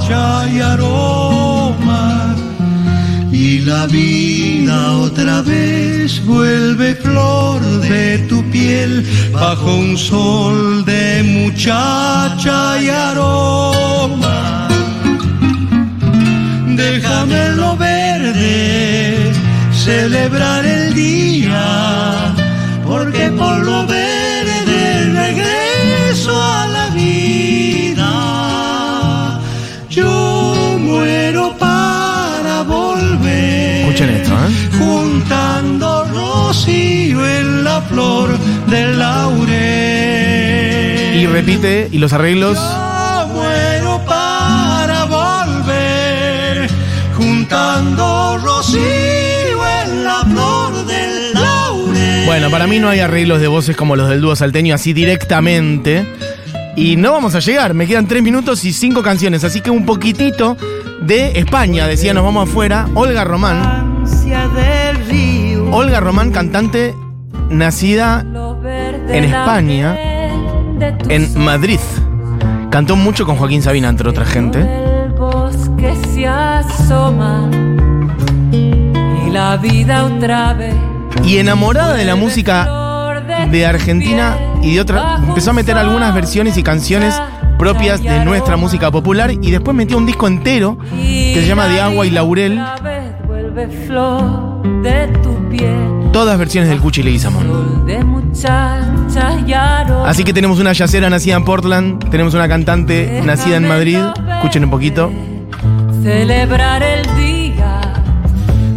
y 0.09 0.61
aroma 0.61 2.37
y 3.33 3.59
la 3.61 3.87
vida 3.87 4.93
otra 4.99 5.43
vez 5.43 6.25
vuelve 6.25 6.95
flor 6.95 7.61
de 7.81 8.19
tu 8.29 8.41
piel 8.51 9.05
bajo 9.33 9.75
un 9.75 9.99
sol 9.99 10.85
de 10.85 11.25
muchacha 11.25 12.81
y 12.81 12.89
aroma. 12.89 14.69
Déjame 16.77 17.49
lo 17.57 17.77
verde 17.77 19.33
celebrar 19.73 20.65
el 20.65 20.95
día, 20.95 22.33
porque 22.87 23.31
por 23.31 23.59
lo 23.65 23.87
verde 23.89 24.16
rocío 36.57 37.29
en 37.29 37.65
la 37.65 37.83
flor 37.83 38.31
del 38.67 38.99
laurel. 38.99 39.53
Y 41.21 41.27
repite, 41.27 41.91
y 41.93 41.99
los 41.99 42.15
arreglos. 42.15 42.57
Yo 42.57 43.29
muero 43.35 44.01
para 44.07 45.05
volver, 45.05 46.71
juntando 47.15 48.39
rocío 48.43 48.81
en 48.81 50.03
la 50.05 50.25
flor 50.25 50.87
del 50.87 51.35
laurel. 51.35 52.25
Bueno, 52.25 52.51
para 52.51 52.67
mí 52.67 52.79
no 52.79 52.89
hay 52.89 53.01
arreglos 53.01 53.43
de 53.43 53.49
voces 53.49 53.77
como 53.77 53.95
los 53.95 54.09
del 54.09 54.23
dúo 54.23 54.35
salteño 54.35 54.75
así 54.75 54.95
directamente. 54.95 56.11
Y 56.75 56.97
no 56.97 57.13
vamos 57.13 57.35
a 57.35 57.41
llegar, 57.41 57.75
me 57.75 57.87
quedan 57.87 58.07
tres 58.07 58.23
minutos 58.23 58.65
y 58.65 58.73
cinco 58.73 59.03
canciones, 59.03 59.45
así 59.45 59.61
que 59.61 59.71
un 59.71 59.85
poquitito 59.85 60.57
de 61.03 61.39
España, 61.39 61.87
decía, 61.87 62.15
nos 62.15 62.25
vamos 62.25 62.49
afuera. 62.49 62.89
Olga 62.95 63.25
Román. 63.25 63.85
Del 64.55 64.97
río. 65.07 65.36
Olga 65.77 66.01
Román, 66.01 66.33
cantante 66.33 66.95
nacida 67.51 68.25
en 69.11 69.25
España, 69.25 69.95
en 71.11 71.39
Madrid. 71.39 71.79
Cantó 72.71 72.97
mucho 72.97 73.27
con 73.27 73.37
Joaquín 73.37 73.61
Sabina, 73.61 73.91
entre 73.91 74.09
otra 74.09 74.25
gente. 74.25 74.67
Y 81.23 81.37
enamorada 81.37 81.93
de 81.93 82.07
la 82.07 82.17
música 82.17 83.23
de 83.51 83.67
Argentina 83.67 84.39
y 84.63 84.77
de 84.77 84.81
otra, 84.81 85.19
empezó 85.29 85.51
a 85.51 85.53
meter 85.53 85.77
algunas 85.77 86.15
versiones 86.15 86.57
y 86.57 86.63
canciones 86.63 87.21
propias 87.59 88.03
de 88.03 88.25
nuestra 88.25 88.57
música 88.57 88.91
popular 88.91 89.31
y 89.31 89.51
después 89.51 89.77
metió 89.77 89.99
un 89.99 90.07
disco 90.07 90.27
entero 90.27 90.79
que 90.91 91.37
se 91.39 91.47
llama 91.47 91.67
De 91.67 91.83
Agua 91.83 92.07
y 92.07 92.11
Laurel, 92.13 92.63
todas 96.17 96.39
versiones 96.39 96.71
del 96.71 96.81
Cuchi 96.81 97.03
Leguizamón. 97.03 97.85
Así 100.07 100.25
que 100.25 100.33
tenemos 100.33 100.59
una 100.59 100.73
yacera 100.73 101.11
nacida 101.11 101.37
en 101.37 101.45
Portland, 101.45 102.09
tenemos 102.09 102.33
una 102.33 102.49
cantante 102.49 103.21
nacida 103.23 103.57
en 103.57 103.69
Madrid, 103.69 103.99
escuchen 104.37 104.65
un 104.65 104.71
poquito. 104.71 105.13
celebrar 106.03 106.83
el 106.83 107.05
día, 107.19 107.83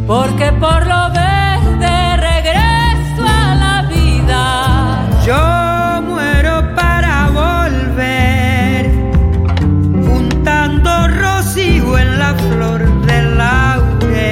porque 0.05 0.51
por 0.51 0.85
lo 0.85 1.18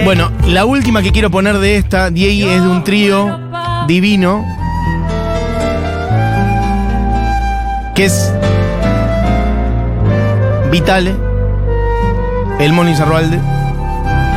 Bueno, 0.08 0.32
la 0.46 0.64
última 0.64 1.02
que 1.02 1.12
quiero 1.12 1.30
poner 1.30 1.58
de 1.58 1.76
esta, 1.76 2.10
Diei, 2.10 2.42
es 2.42 2.62
de 2.62 2.70
un 2.70 2.82
trío 2.86 3.42
divino. 3.90 4.46
Que 7.94 8.06
es 8.06 8.34
Vitale, 10.72 11.14
El 12.58 12.72
Mono 12.72 12.90
Izarroalde 12.90 13.38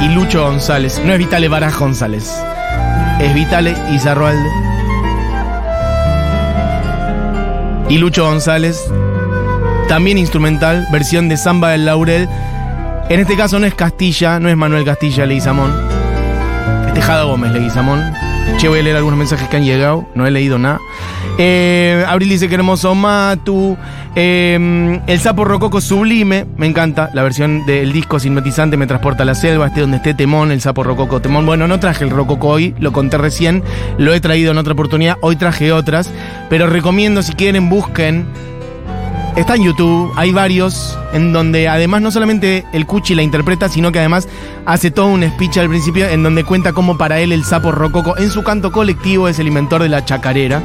y 0.02 0.08
Lucho 0.08 0.42
González. 0.42 1.00
No 1.04 1.12
es 1.12 1.20
Vitale 1.20 1.46
Baraj 1.46 1.78
González, 1.78 2.34
es 3.20 3.32
Vitale 3.32 3.76
Izarroalde. 3.92 4.50
Y 7.88 7.98
Lucho 7.98 8.24
González, 8.24 8.90
también 9.86 10.18
instrumental, 10.18 10.88
versión 10.90 11.28
de 11.28 11.36
Samba 11.36 11.70
del 11.70 11.86
Laurel. 11.86 12.28
En 13.10 13.18
este 13.18 13.36
caso 13.36 13.58
no 13.58 13.66
es 13.66 13.74
Castilla, 13.74 14.38
no 14.38 14.48
es 14.48 14.56
Manuel 14.56 14.84
Castilla 14.84 15.26
Leguizamón. 15.26 15.72
Tejada 16.94 17.24
Gómez, 17.24 17.50
Leguizamón. 17.50 18.00
Che, 18.56 18.68
voy 18.68 18.78
a 18.78 18.82
leer 18.84 18.94
algunos 18.94 19.18
mensajes 19.18 19.48
que 19.48 19.56
han 19.56 19.64
llegado. 19.64 20.06
No 20.14 20.28
he 20.28 20.30
leído 20.30 20.60
nada. 20.60 20.78
Eh, 21.36 22.04
Abril 22.06 22.28
dice 22.28 22.48
que 22.48 22.54
hermoso 22.54 22.94
Matu. 22.94 23.76
Eh, 24.14 25.00
el 25.08 25.18
sapo 25.18 25.44
rococo 25.44 25.80
sublime. 25.80 26.46
Me 26.56 26.66
encanta. 26.66 27.10
La 27.12 27.24
versión 27.24 27.66
del 27.66 27.92
disco 27.92 28.18
hipnotizante 28.22 28.76
me 28.76 28.86
transporta 28.86 29.24
a 29.24 29.26
la 29.26 29.34
selva. 29.34 29.66
Este 29.66 29.80
donde 29.80 29.96
esté 29.96 30.14
Temón, 30.14 30.52
el 30.52 30.60
sapo 30.60 30.84
rococo. 30.84 31.20
Temón. 31.20 31.44
Bueno, 31.46 31.66
no 31.66 31.80
traje 31.80 32.04
el 32.04 32.10
rococo 32.10 32.46
hoy. 32.46 32.76
Lo 32.78 32.92
conté 32.92 33.18
recién. 33.18 33.64
Lo 33.98 34.14
he 34.14 34.20
traído 34.20 34.52
en 34.52 34.58
otra 34.58 34.74
oportunidad. 34.74 35.16
Hoy 35.20 35.34
traje 35.34 35.72
otras. 35.72 36.12
Pero 36.48 36.68
recomiendo, 36.68 37.22
si 37.22 37.32
quieren, 37.32 37.68
busquen. 37.70 38.26
Está 39.36 39.54
en 39.54 39.62
YouTube, 39.62 40.12
hay 40.16 40.32
varios, 40.32 40.98
en 41.12 41.32
donde 41.32 41.68
además 41.68 42.02
no 42.02 42.10
solamente 42.10 42.64
el 42.72 42.84
Cuchi 42.84 43.14
la 43.14 43.22
interpreta, 43.22 43.68
sino 43.68 43.90
que 43.92 43.98
además 43.98 44.28
hace 44.66 44.90
todo 44.90 45.06
un 45.06 45.22
speech 45.22 45.56
al 45.58 45.68
principio 45.68 46.06
en 46.08 46.22
donde 46.22 46.44
cuenta 46.44 46.72
cómo 46.72 46.98
para 46.98 47.20
él 47.20 47.32
el 47.32 47.44
sapo 47.44 47.72
rococo 47.72 48.18
en 48.18 48.30
su 48.30 48.42
canto 48.42 48.70
colectivo 48.70 49.28
es 49.28 49.38
el 49.38 49.46
inventor 49.46 49.82
de 49.82 49.88
la 49.88 50.04
chacarera. 50.04 50.60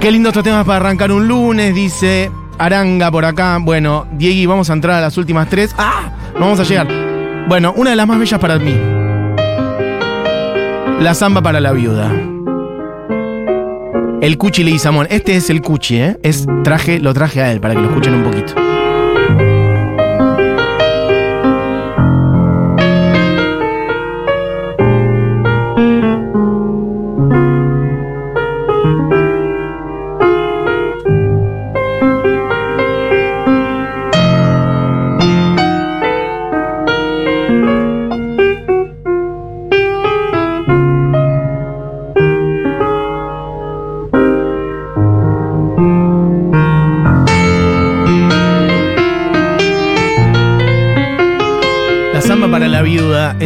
Qué 0.00 0.10
lindo 0.10 0.28
estos 0.28 0.44
temas 0.44 0.64
para 0.64 0.76
arrancar 0.76 1.10
un 1.10 1.26
lunes, 1.26 1.74
dice 1.74 2.30
Aranga 2.58 3.10
por 3.10 3.24
acá. 3.24 3.58
Bueno, 3.60 4.06
Diegui, 4.12 4.46
vamos 4.46 4.70
a 4.70 4.74
entrar 4.74 4.96
a 4.96 5.00
las 5.00 5.16
últimas 5.18 5.48
tres. 5.48 5.74
¡Ah! 5.76 6.12
No 6.34 6.40
vamos 6.40 6.60
a 6.60 6.64
llegar. 6.64 6.86
Bueno, 7.48 7.72
una 7.76 7.90
de 7.90 7.96
las 7.96 8.06
más 8.06 8.18
bellas 8.18 8.38
para 8.38 8.58
mí. 8.58 8.78
La 11.00 11.14
samba 11.14 11.42
para 11.42 11.60
la 11.60 11.72
viuda. 11.72 12.29
El 14.20 14.36
Cuchi 14.36 14.62
Leguizamón. 14.64 15.06
Este 15.08 15.36
es 15.36 15.48
el 15.48 15.62
Cuchi, 15.62 15.96
¿eh? 15.96 16.18
Es 16.22 16.46
traje, 16.62 17.00
lo 17.00 17.14
traje 17.14 17.40
a 17.40 17.50
él 17.52 17.60
para 17.60 17.74
que 17.74 17.80
lo 17.80 17.88
escuchen 17.88 18.14
un 18.14 18.24
poquito. 18.24 18.54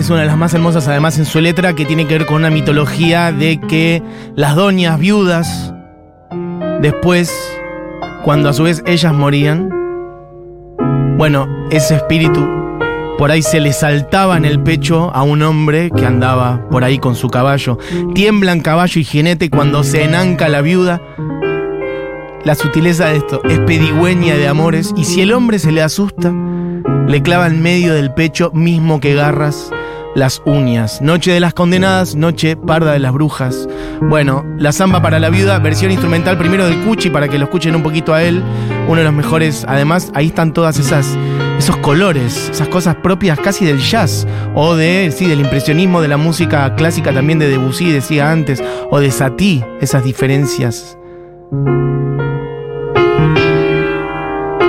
Es 0.04 0.10
una 0.10 0.20
de 0.20 0.26
las 0.26 0.36
más 0.36 0.52
hermosas 0.52 0.86
además 0.86 1.18
en 1.18 1.24
su 1.24 1.40
letra 1.40 1.74
que 1.74 1.86
tiene 1.86 2.06
que 2.06 2.18
ver 2.18 2.26
con 2.26 2.36
una 2.36 2.50
mitología 2.50 3.32
de 3.32 3.58
que 3.58 4.02
las 4.36 4.54
doñas 4.54 4.98
viudas 4.98 5.72
después, 6.82 7.34
cuando 8.22 8.50
a 8.50 8.52
su 8.52 8.64
vez 8.64 8.82
ellas 8.84 9.14
morían, 9.14 9.70
bueno, 11.16 11.48
ese 11.70 11.94
espíritu 11.96 12.46
por 13.16 13.30
ahí 13.30 13.40
se 13.40 13.60
le 13.60 13.72
saltaba 13.72 14.36
en 14.36 14.44
el 14.44 14.60
pecho 14.60 15.10
a 15.14 15.22
un 15.22 15.40
hombre 15.40 15.90
que 15.90 16.04
andaba 16.04 16.68
por 16.68 16.84
ahí 16.84 16.98
con 16.98 17.14
su 17.14 17.30
caballo. 17.30 17.78
Tiemblan 18.14 18.60
caballo 18.60 19.00
y 19.00 19.04
jinete 19.04 19.48
cuando 19.48 19.84
se 19.84 20.04
enanca 20.04 20.50
la 20.50 20.60
viuda. 20.60 21.00
La 22.44 22.54
sutileza 22.54 23.06
de 23.06 23.16
esto 23.16 23.40
es 23.44 23.58
pedigüeña 23.60 24.34
de 24.34 24.48
amores 24.48 24.92
y 24.98 25.04
si 25.04 25.22
el 25.22 25.32
hombre 25.32 25.58
se 25.58 25.72
le 25.72 25.80
asusta, 25.80 26.30
le 27.08 27.22
clava 27.22 27.46
en 27.46 27.62
medio 27.62 27.94
del 27.94 28.12
pecho 28.12 28.50
mismo 28.52 29.00
que 29.00 29.14
garras 29.14 29.70
las 30.14 30.42
uñas. 30.44 31.00
Noche 31.02 31.32
de 31.32 31.40
las 31.40 31.54
condenadas, 31.54 32.14
noche 32.14 32.56
parda 32.56 32.92
de 32.92 32.98
las 32.98 33.12
brujas. 33.12 33.68
Bueno, 34.00 34.44
la 34.58 34.72
samba 34.72 35.02
para 35.02 35.18
la 35.18 35.30
viuda, 35.30 35.58
versión 35.58 35.90
instrumental 35.90 36.38
primero 36.38 36.66
del 36.66 36.80
Cuchi 36.80 37.10
para 37.10 37.28
que 37.28 37.38
lo 37.38 37.44
escuchen 37.44 37.74
un 37.74 37.82
poquito 37.82 38.14
a 38.14 38.22
él. 38.22 38.42
Uno 38.86 38.96
de 38.96 39.04
los 39.04 39.14
mejores, 39.14 39.64
además, 39.68 40.10
ahí 40.14 40.26
están 40.26 40.52
todas 40.52 40.78
esas 40.78 41.16
esos 41.58 41.76
colores, 41.78 42.50
esas 42.50 42.68
cosas 42.68 42.96
propias 42.96 43.38
casi 43.38 43.64
del 43.64 43.78
jazz 43.78 44.26
o 44.54 44.74
de 44.74 45.12
sí, 45.16 45.26
del 45.26 45.40
impresionismo 45.40 46.00
de 46.00 46.08
la 46.08 46.16
música 46.16 46.74
clásica 46.74 47.12
también 47.12 47.38
de 47.38 47.48
Debussy 47.48 47.92
decía 47.92 48.30
antes 48.30 48.62
o 48.90 48.98
de 48.98 49.10
Satie, 49.10 49.64
esas 49.80 50.02
diferencias 50.02 50.98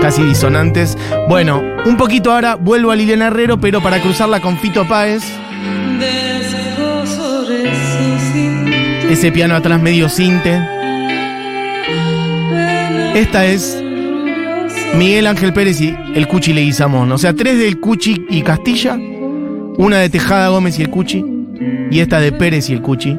casi 0.06 0.22
disonantes. 0.22 0.96
Bueno, 1.28 1.64
un 1.84 1.98
poquito 1.98 2.32
ahora 2.32 2.54
vuelvo 2.54 2.92
a 2.92 2.96
Liliana 2.96 3.26
Herrero, 3.26 3.60
pero 3.60 3.82
para 3.82 4.00
cruzarla 4.00 4.40
con 4.40 4.56
Fito 4.60 4.88
Páez. 4.88 5.24
Ese 9.10 9.32
piano 9.32 9.56
atrás 9.56 9.82
medio 9.82 10.08
cinte. 10.08 10.62
Esta 13.16 13.48
es 13.48 13.84
Miguel 14.96 15.26
Ángel 15.26 15.54
Pérez 15.54 15.82
y 15.82 15.98
el 16.14 16.28
Cuchi 16.28 16.54
Leguizamón. 16.54 17.12
O 17.12 17.18
sea, 17.18 17.34
tres 17.34 17.58
del 17.58 17.80
Cuchi 17.80 18.28
y 18.30 18.44
Castilla, 18.44 19.00
una 19.80 19.98
de 19.98 20.10
Tejada 20.12 20.50
Gómez 20.50 20.78
y 20.78 20.84
el 20.84 20.92
Cuchi, 20.92 21.26
y 21.90 22.00
esta 22.00 22.20
de 22.20 22.32
Pérez 22.32 22.70
y 22.70 22.74
el 22.74 22.84
Cuchi. 22.84 23.18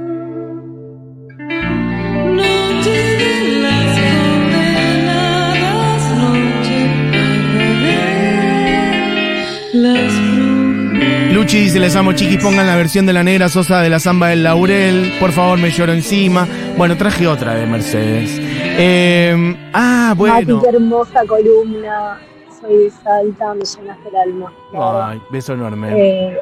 Dice, 11.46 11.78
les 11.78 11.96
amo 11.96 12.12
chiquis, 12.12 12.42
pongan 12.42 12.66
la 12.66 12.76
versión 12.76 13.06
de 13.06 13.12
la 13.12 13.22
negra 13.22 13.48
Sosa 13.48 13.80
de 13.80 13.88
la 13.88 13.98
samba 13.98 14.28
del 14.28 14.42
Laurel, 14.42 15.12
por 15.18 15.32
favor 15.32 15.59
me 15.59 15.70
lloro 15.70 15.92
encima. 15.92 16.46
Bueno, 16.76 16.96
traje 16.96 17.26
otra 17.26 17.54
de 17.54 17.66
Mercedes. 17.66 18.38
Eh, 18.40 19.56
ah, 19.72 20.12
bueno. 20.16 20.35
Mati, 20.35 20.59
qué 20.61 20.76
hermosa 20.76 21.24
columna. 21.26 22.18
Soy 22.61 22.85
de 22.85 22.90
Salta, 22.90 23.54
me 23.54 23.64
llenaste 23.64 24.09
el 24.09 24.16
alma. 24.16 24.52
Ay, 24.74 25.20
beso 25.30 25.54
enorme. 25.54 25.92
Eh, 25.94 26.38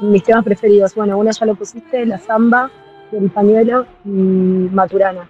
mis 0.00 0.22
temas 0.22 0.44
preferidos, 0.44 0.94
bueno, 0.94 1.18
uno 1.18 1.30
ya 1.30 1.46
lo 1.46 1.54
pusiste, 1.54 2.06
la 2.06 2.18
samba, 2.18 2.70
el 3.12 3.30
pañuelo 3.30 3.84
y 4.04 4.08
Maturana. 4.08 5.28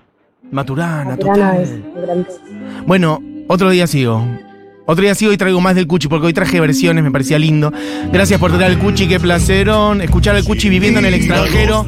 Maturana, 0.50 1.10
Maturana 1.10 1.54
total. 1.56 1.62
es. 1.62 2.86
Bueno, 2.86 3.18
otro 3.48 3.70
día 3.70 3.86
sigo. 3.86 4.24
Otro 4.90 5.05
día 5.05 5.14
sigo 5.14 5.33
y 5.33 5.37
traigo 5.37 5.61
más 5.61 5.76
del 5.76 5.87
Cuchi, 5.87 6.09
porque 6.09 6.26
hoy 6.26 6.33
traje 6.33 6.59
versiones, 6.59 7.05
me 7.05 7.12
parecía 7.12 7.38
lindo. 7.38 7.72
Gracias 8.12 8.40
por 8.40 8.50
traer 8.50 8.72
el 8.72 8.79
Cuchi, 8.79 9.07
qué 9.07 9.20
placerón. 9.20 10.00
Escuchar 10.00 10.35
al 10.35 10.42
Cuchi 10.42 10.68
viviendo 10.68 10.98
en 10.98 11.07
el 11.07 11.14
extranjero 11.14 11.87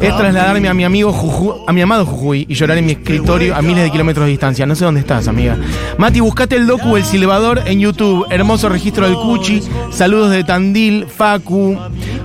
es 0.00 0.16
trasladarme 0.16 0.68
a 0.68 0.74
mi 0.74 0.84
amigo 0.84 1.12
Jujuy, 1.12 1.64
a 1.66 1.72
mi 1.72 1.80
amado 1.80 2.06
Jujuy 2.06 2.46
y 2.48 2.54
llorar 2.54 2.78
en 2.78 2.86
mi 2.86 2.92
escritorio 2.92 3.56
a 3.56 3.62
miles 3.62 3.82
de 3.82 3.90
kilómetros 3.90 4.26
de 4.26 4.30
distancia. 4.30 4.64
No 4.64 4.76
sé 4.76 4.84
dónde 4.84 5.00
estás, 5.00 5.26
amiga. 5.26 5.58
Mati, 5.98 6.20
buscate 6.20 6.54
el 6.54 6.68
docu 6.68 6.96
El 6.96 7.04
Silbador 7.04 7.62
en 7.66 7.80
YouTube. 7.80 8.24
Hermoso 8.30 8.68
registro 8.68 9.06
del 9.06 9.16
Cuchi. 9.16 9.60
Saludos 9.90 10.30
de 10.30 10.44
Tandil, 10.44 11.06
Facu, 11.08 11.76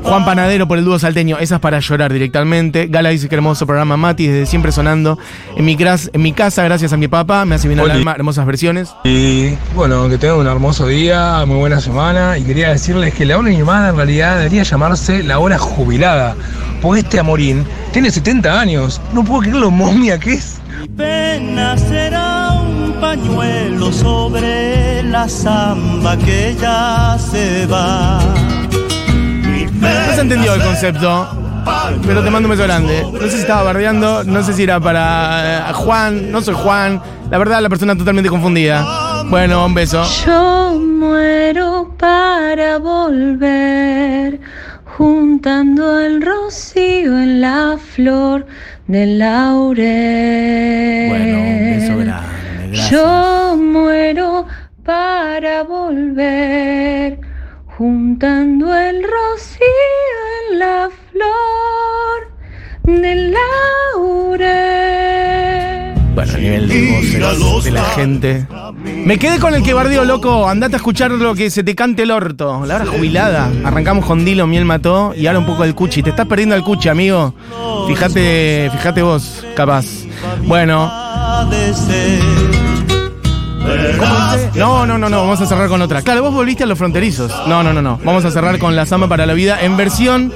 Juan 0.06 0.24
Panadero 0.24 0.68
por 0.68 0.78
el 0.78 0.86
dúo 0.86 1.00
salteño. 1.00 1.38
Esas 1.40 1.60
para 1.60 1.80
llorar 1.80 2.14
directamente. 2.14 2.88
Gala 2.88 3.10
dice 3.10 3.28
que 3.28 3.36
hermoso 3.36 3.66
programa, 3.66 3.98
Mati, 3.98 4.28
desde 4.28 4.46
siempre 4.46 4.72
sonando 4.72 5.18
en 5.58 5.66
mi, 5.66 5.76
gras- 5.76 6.10
en 6.14 6.22
mi 6.22 6.32
casa, 6.32 6.64
gracias 6.64 6.94
a 6.94 6.98
mi 6.98 7.08
papá. 7.08 7.44
Me 7.46 7.56
hace 7.56 7.68
bien 7.68 7.80
al 7.80 7.90
alma, 7.92 8.14
hermosas 8.14 8.46
versiones. 8.46 8.90
Y 9.04 9.56
bueno, 9.76 10.08
que 10.08 10.18
tengan 10.18 10.38
un 10.40 10.48
hermoso 10.48 10.88
día, 10.88 11.44
muy 11.48 11.58
buena 11.58 11.82
semana. 11.82 12.38
Y 12.38 12.44
quería 12.44 12.70
decirles 12.70 13.14
que 13.16 13.26
la 13.26 13.38
hora 13.38 13.48
animada 13.50 13.90
en 13.90 13.96
realidad 13.98 14.38
debería 14.38 14.64
llamarse 14.64 15.24
la 15.24 15.40
hora 15.40 15.58
jubilada. 15.58 16.36
Porque 16.82 17.00
este 17.02 17.20
amorín 17.20 17.66
tiene 17.92 18.12
70 18.12 18.60
años. 18.60 19.02
No 19.12 19.24
puedo 19.24 19.42
creer 19.42 19.56
lo 19.58 19.72
momia 19.72 20.20
que 20.20 20.34
es. 20.34 20.62
pena 20.96 21.76
será 21.78 22.52
un 22.52 22.94
pañuelo 23.02 23.92
sobre 23.92 25.02
la 25.04 25.28
samba 25.28 26.16
que 26.18 26.56
ya 26.62 27.18
se 27.20 27.66
va. 27.66 28.20
Se 30.16 30.22
entendió 30.22 30.54
el 30.56 30.62
concepto, 30.62 31.28
pero 32.08 32.24
te 32.24 32.30
mando 32.32 32.48
un 32.48 32.56
beso 32.56 32.64
grande. 32.64 33.06
No 33.12 33.20
sé 33.20 33.32
si 33.32 33.40
estaba 33.40 33.64
bardeando, 33.64 34.24
no 34.24 34.42
sé 34.44 34.54
si 34.54 34.64
era 34.64 34.80
para 34.80 35.72
eh, 35.72 35.74
Juan, 35.74 36.32
no 36.32 36.42
soy 36.42 36.56
Juan. 36.56 37.02
La 37.30 37.38
verdad, 37.38 37.60
la 37.62 37.68
persona 37.68 37.98
totalmente 37.98 38.30
confundida. 38.30 39.24
Bueno, 39.30 39.66
un 39.66 39.74
beso. 39.74 40.06
Yo 40.26 40.80
muero 40.80 41.94
para 42.00 42.78
volver, 42.78 44.40
juntando 44.98 46.00
el 46.00 46.22
rocío 46.22 47.20
en 47.20 47.42
la 47.42 47.78
flor 47.78 48.48
del 48.88 49.20
laurel. 49.20 51.10
Bueno, 51.10 51.40
un 51.40 51.60
beso 51.60 51.98
grande, 51.98 52.68
gracias. 52.70 52.90
Yo 52.90 53.58
muero 53.58 54.48
para 54.86 55.64
volver, 55.64 57.20
juntando 57.78 58.74
el 58.74 59.04
rocío 59.04 59.66
en 60.52 60.60
la 60.60 60.90
flor 61.12 62.32
del 63.02 63.34
laurel. 63.94 64.46
Bueno, 66.16 66.34
a 66.34 66.38
nivel 66.38 66.70
de 66.70 66.92
voces 66.92 67.66
de 67.66 67.72
la 67.72 67.84
gente. 67.84 68.48
Me 68.84 69.20
quedé 69.20 69.40
con 69.40 69.54
el 69.54 69.62
que 69.64 69.74
bardió, 69.74 70.06
loco. 70.06 70.48
Andate 70.48 70.76
a 70.76 70.78
escuchar 70.78 71.12
lo 71.12 71.36
que 71.36 71.50
se 71.50 71.66
te 71.66 71.76
cante 71.76 72.04
el 72.04 72.12
orto. 72.12 72.66
La 72.66 72.78
hora 72.78 72.86
jubilada. 72.86 73.52
Arrancamos 73.66 74.06
con 74.06 74.24
Dilo, 74.24 74.48
Miel 74.48 74.64
mató. 74.64 75.14
Y 75.14 75.28
ahora 75.28 75.40
un 75.40 75.46
poco 75.46 75.64
del 75.64 75.76
cuchi. 75.76 76.02
Te 76.02 76.12
estás 76.12 76.28
perdiendo 76.28 76.56
el 76.56 76.64
cuchi, 76.64 76.88
amigo. 76.88 77.34
Fíjate, 77.88 78.70
fíjate 78.72 79.02
vos, 79.02 79.46
capaz. 79.56 79.86
Bueno. 80.46 80.90
No, 84.56 84.86
no, 84.86 84.98
no, 84.98 85.10
no, 85.10 85.22
vamos 85.22 85.42
a 85.42 85.46
cerrar 85.46 85.68
con 85.68 85.82
otra. 85.82 86.02
Claro, 86.02 86.22
vos 86.24 86.34
volviste 86.34 86.64
a 86.64 86.66
los 86.68 86.78
fronterizos. 86.78 87.32
No, 87.48 87.62
no, 87.62 87.74
no, 87.74 87.82
no. 87.82 88.00
Vamos 88.04 88.24
a 88.24 88.32
cerrar 88.32 88.58
con 88.58 88.76
La 88.76 88.86
Samba 88.86 89.08
para 89.08 89.26
la 89.26 89.34
Vida 89.34 89.62
en 89.62 89.76
versión 89.76 90.32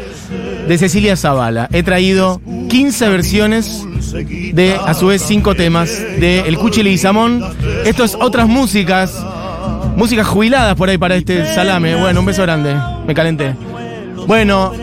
de 0.67 0.77
Cecilia 0.77 1.15
Zavala. 1.15 1.69
He 1.71 1.83
traído 1.83 2.41
15 2.69 3.09
versiones 3.09 3.85
de, 4.53 4.75
a 4.75 4.93
su 4.93 5.07
vez, 5.07 5.21
5 5.21 5.55
temas 5.55 5.89
de 6.19 6.41
El 6.41 6.57
Cuchi 6.57 6.83
Leguizamón. 6.83 7.43
Esto 7.85 8.03
es 8.03 8.15
otras 8.19 8.47
músicas, 8.47 9.13
músicas 9.95 10.27
jubiladas 10.27 10.75
por 10.75 10.89
ahí 10.89 10.97
para 10.97 11.15
este 11.15 11.53
salame. 11.53 11.95
Bueno, 11.95 12.19
un 12.19 12.25
beso 12.25 12.41
grande, 12.41 12.75
me 13.07 13.13
calenté. 13.13 13.55
Bueno, 14.27 14.73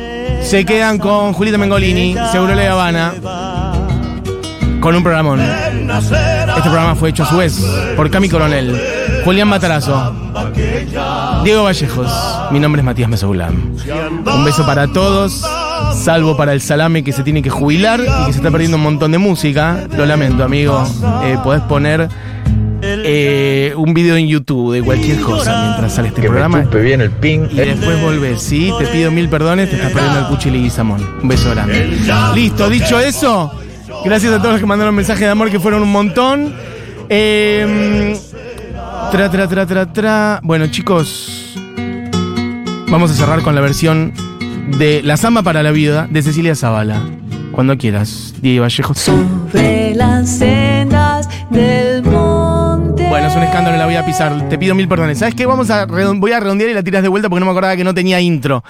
se 0.42 0.64
quedan 0.64 0.98
con 0.98 1.32
Julieta 1.34 1.58
Mengolini, 1.58 2.16
Seguro 2.32 2.54
Le 2.54 2.68
Habana, 2.68 3.12
con 4.80 4.96
un 4.96 5.02
programón. 5.02 5.40
Este 5.40 6.62
programa 6.62 6.94
fue 6.94 7.10
hecho 7.10 7.24
a 7.24 7.26
su 7.26 7.36
vez 7.36 7.58
por 7.96 8.10
Cami 8.10 8.28
Coronel, 8.28 8.76
Julián 9.26 9.48
Matarazo, 9.48 10.14
Diego 11.42 11.64
Vallejos. 11.64 12.08
Mi 12.52 12.60
nombre 12.60 12.80
es 12.80 12.86
Matías 12.86 13.08
Mesoulam. 13.08 13.72
Un 14.24 14.44
beso 14.44 14.64
para 14.64 14.86
todos, 14.86 15.44
salvo 15.96 16.36
para 16.36 16.52
el 16.52 16.60
salame 16.60 17.02
que 17.02 17.10
se 17.10 17.24
tiene 17.24 17.42
que 17.42 17.50
jubilar 17.50 17.98
y 17.98 18.26
que 18.26 18.32
se 18.32 18.38
está 18.38 18.52
perdiendo 18.52 18.76
un 18.76 18.84
montón 18.84 19.10
de 19.10 19.18
música. 19.18 19.88
Lo 19.96 20.06
lamento, 20.06 20.44
amigo. 20.44 20.80
Eh, 21.24 21.38
podés 21.42 21.62
poner 21.62 22.08
eh, 22.82 23.72
un 23.76 23.94
video 23.94 24.14
en 24.14 24.28
YouTube 24.28 24.72
de 24.72 24.82
cualquier 24.84 25.20
cosa 25.20 25.60
mientras 25.60 25.94
sale 25.94 26.06
este 26.06 26.20
Que 26.20 26.28
me 26.28 26.34
programa. 26.34 26.62
chupe 26.62 26.82
bien 26.82 27.00
el 27.00 27.10
ping. 27.10 27.48
Y 27.50 27.56
después 27.56 28.00
volvés, 28.00 28.40
¿sí? 28.40 28.70
Te 28.78 28.86
pido 28.86 29.10
mil 29.10 29.28
perdones, 29.28 29.68
te 29.70 29.74
estás 29.74 29.90
perdiendo 29.90 30.20
el 30.20 30.26
Cuchi 30.26 30.50
Leguizamón. 30.50 31.04
Un 31.20 31.28
beso 31.28 31.50
grande. 31.50 31.98
Listo, 32.32 32.70
dicho 32.70 33.00
eso, 33.00 33.50
gracias 34.04 34.32
a 34.34 34.38
todos 34.38 34.52
los 34.52 34.60
que 34.60 34.66
mandaron 34.66 34.94
mensajes 34.94 35.22
de 35.22 35.30
amor, 35.30 35.50
que 35.50 35.58
fueron 35.58 35.82
un 35.82 35.90
montón. 35.90 36.54
Eh, 37.08 38.16
tra, 39.10 39.30
tra, 39.30 39.48
tra, 39.48 39.66
tra, 39.66 39.92
tra. 39.92 40.40
Bueno, 40.42 40.66
chicos, 40.68 41.54
vamos 42.88 43.10
a 43.10 43.14
cerrar 43.14 43.42
con 43.42 43.54
la 43.54 43.60
versión 43.60 44.12
de 44.78 45.02
La 45.02 45.16
Samba 45.16 45.42
para 45.42 45.62
la 45.62 45.70
Vida 45.70 46.06
de 46.10 46.22
Cecilia 46.22 46.54
Zavala. 46.54 47.00
Cuando 47.52 47.76
quieras, 47.78 48.34
Diego 48.40 48.62
Vallejo. 48.62 48.94
Sobre 48.94 49.94
las 49.94 50.28
sendas 50.28 51.28
del 51.50 52.02
monte. 52.02 53.08
Bueno, 53.08 53.28
es 53.28 53.36
un 53.36 53.42
escándalo, 53.42 53.76
la 53.76 53.86
voy 53.86 53.96
a 53.96 54.04
pisar. 54.04 54.48
Te 54.48 54.58
pido 54.58 54.74
mil 54.74 54.88
perdones. 54.88 55.18
¿Sabes 55.18 55.34
qué? 55.34 55.46
Vamos 55.46 55.70
a 55.70 55.86
voy 55.86 56.32
a 56.32 56.40
redondear 56.40 56.70
y 56.70 56.74
la 56.74 56.82
tiras 56.82 57.02
de 57.02 57.08
vuelta 57.08 57.28
porque 57.28 57.40
no 57.40 57.46
me 57.46 57.52
acordaba 57.52 57.76
que 57.76 57.84
no 57.84 57.94
tenía 57.94 58.20
intro. 58.20 58.62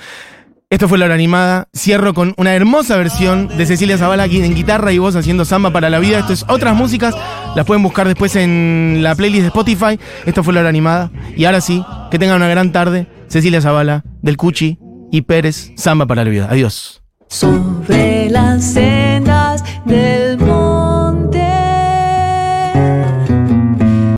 Esto 0.69 0.89
fue 0.89 0.99
la 0.99 1.05
hora 1.05 1.15
animada. 1.15 1.69
Cierro 1.73 2.13
con 2.13 2.35
una 2.39 2.53
hermosa 2.53 2.97
versión 2.97 3.47
de 3.57 3.67
Cecilia 3.67 3.99
Zavala 3.99 4.25
aquí 4.25 4.43
en 4.43 4.53
guitarra 4.53 4.93
y 4.93 4.99
voz 4.99 5.15
haciendo 5.15 5.45
samba 5.45 5.71
para 5.71 5.91
la 5.91 6.01
vida. 6.01 6.19
Esto 6.19 6.33
es 6.33 6.45
otras 6.49 6.75
músicas. 6.75 7.15
Las 7.55 7.65
pueden 7.65 7.85
buscar 7.85 8.09
después 8.09 8.35
en 8.35 8.99
la 9.01 9.15
playlist 9.15 9.43
de 9.43 9.47
Spotify. 9.49 10.01
Esto 10.25 10.43
fue 10.43 10.53
la 10.55 10.61
hora 10.61 10.69
animada. 10.69 11.13
Y 11.37 11.45
ahora 11.45 11.61
sí, 11.61 11.85
que 12.11 12.19
tengan 12.19 12.39
una 12.39 12.49
gran 12.49 12.73
tarde. 12.73 13.07
Cecilia 13.29 13.61
Zavala, 13.61 14.03
del 14.23 14.37
Cuchi 14.37 14.81
y 15.13 15.23
Pérez, 15.23 15.71
samba 15.77 16.07
para 16.07 16.25
la 16.25 16.31
vida. 16.31 16.49
Adiós. 16.51 17.01
Sobre 17.29 18.29
las 18.29 18.65
sendas 18.65 19.63
del 19.85 20.37
monte. 20.39 20.66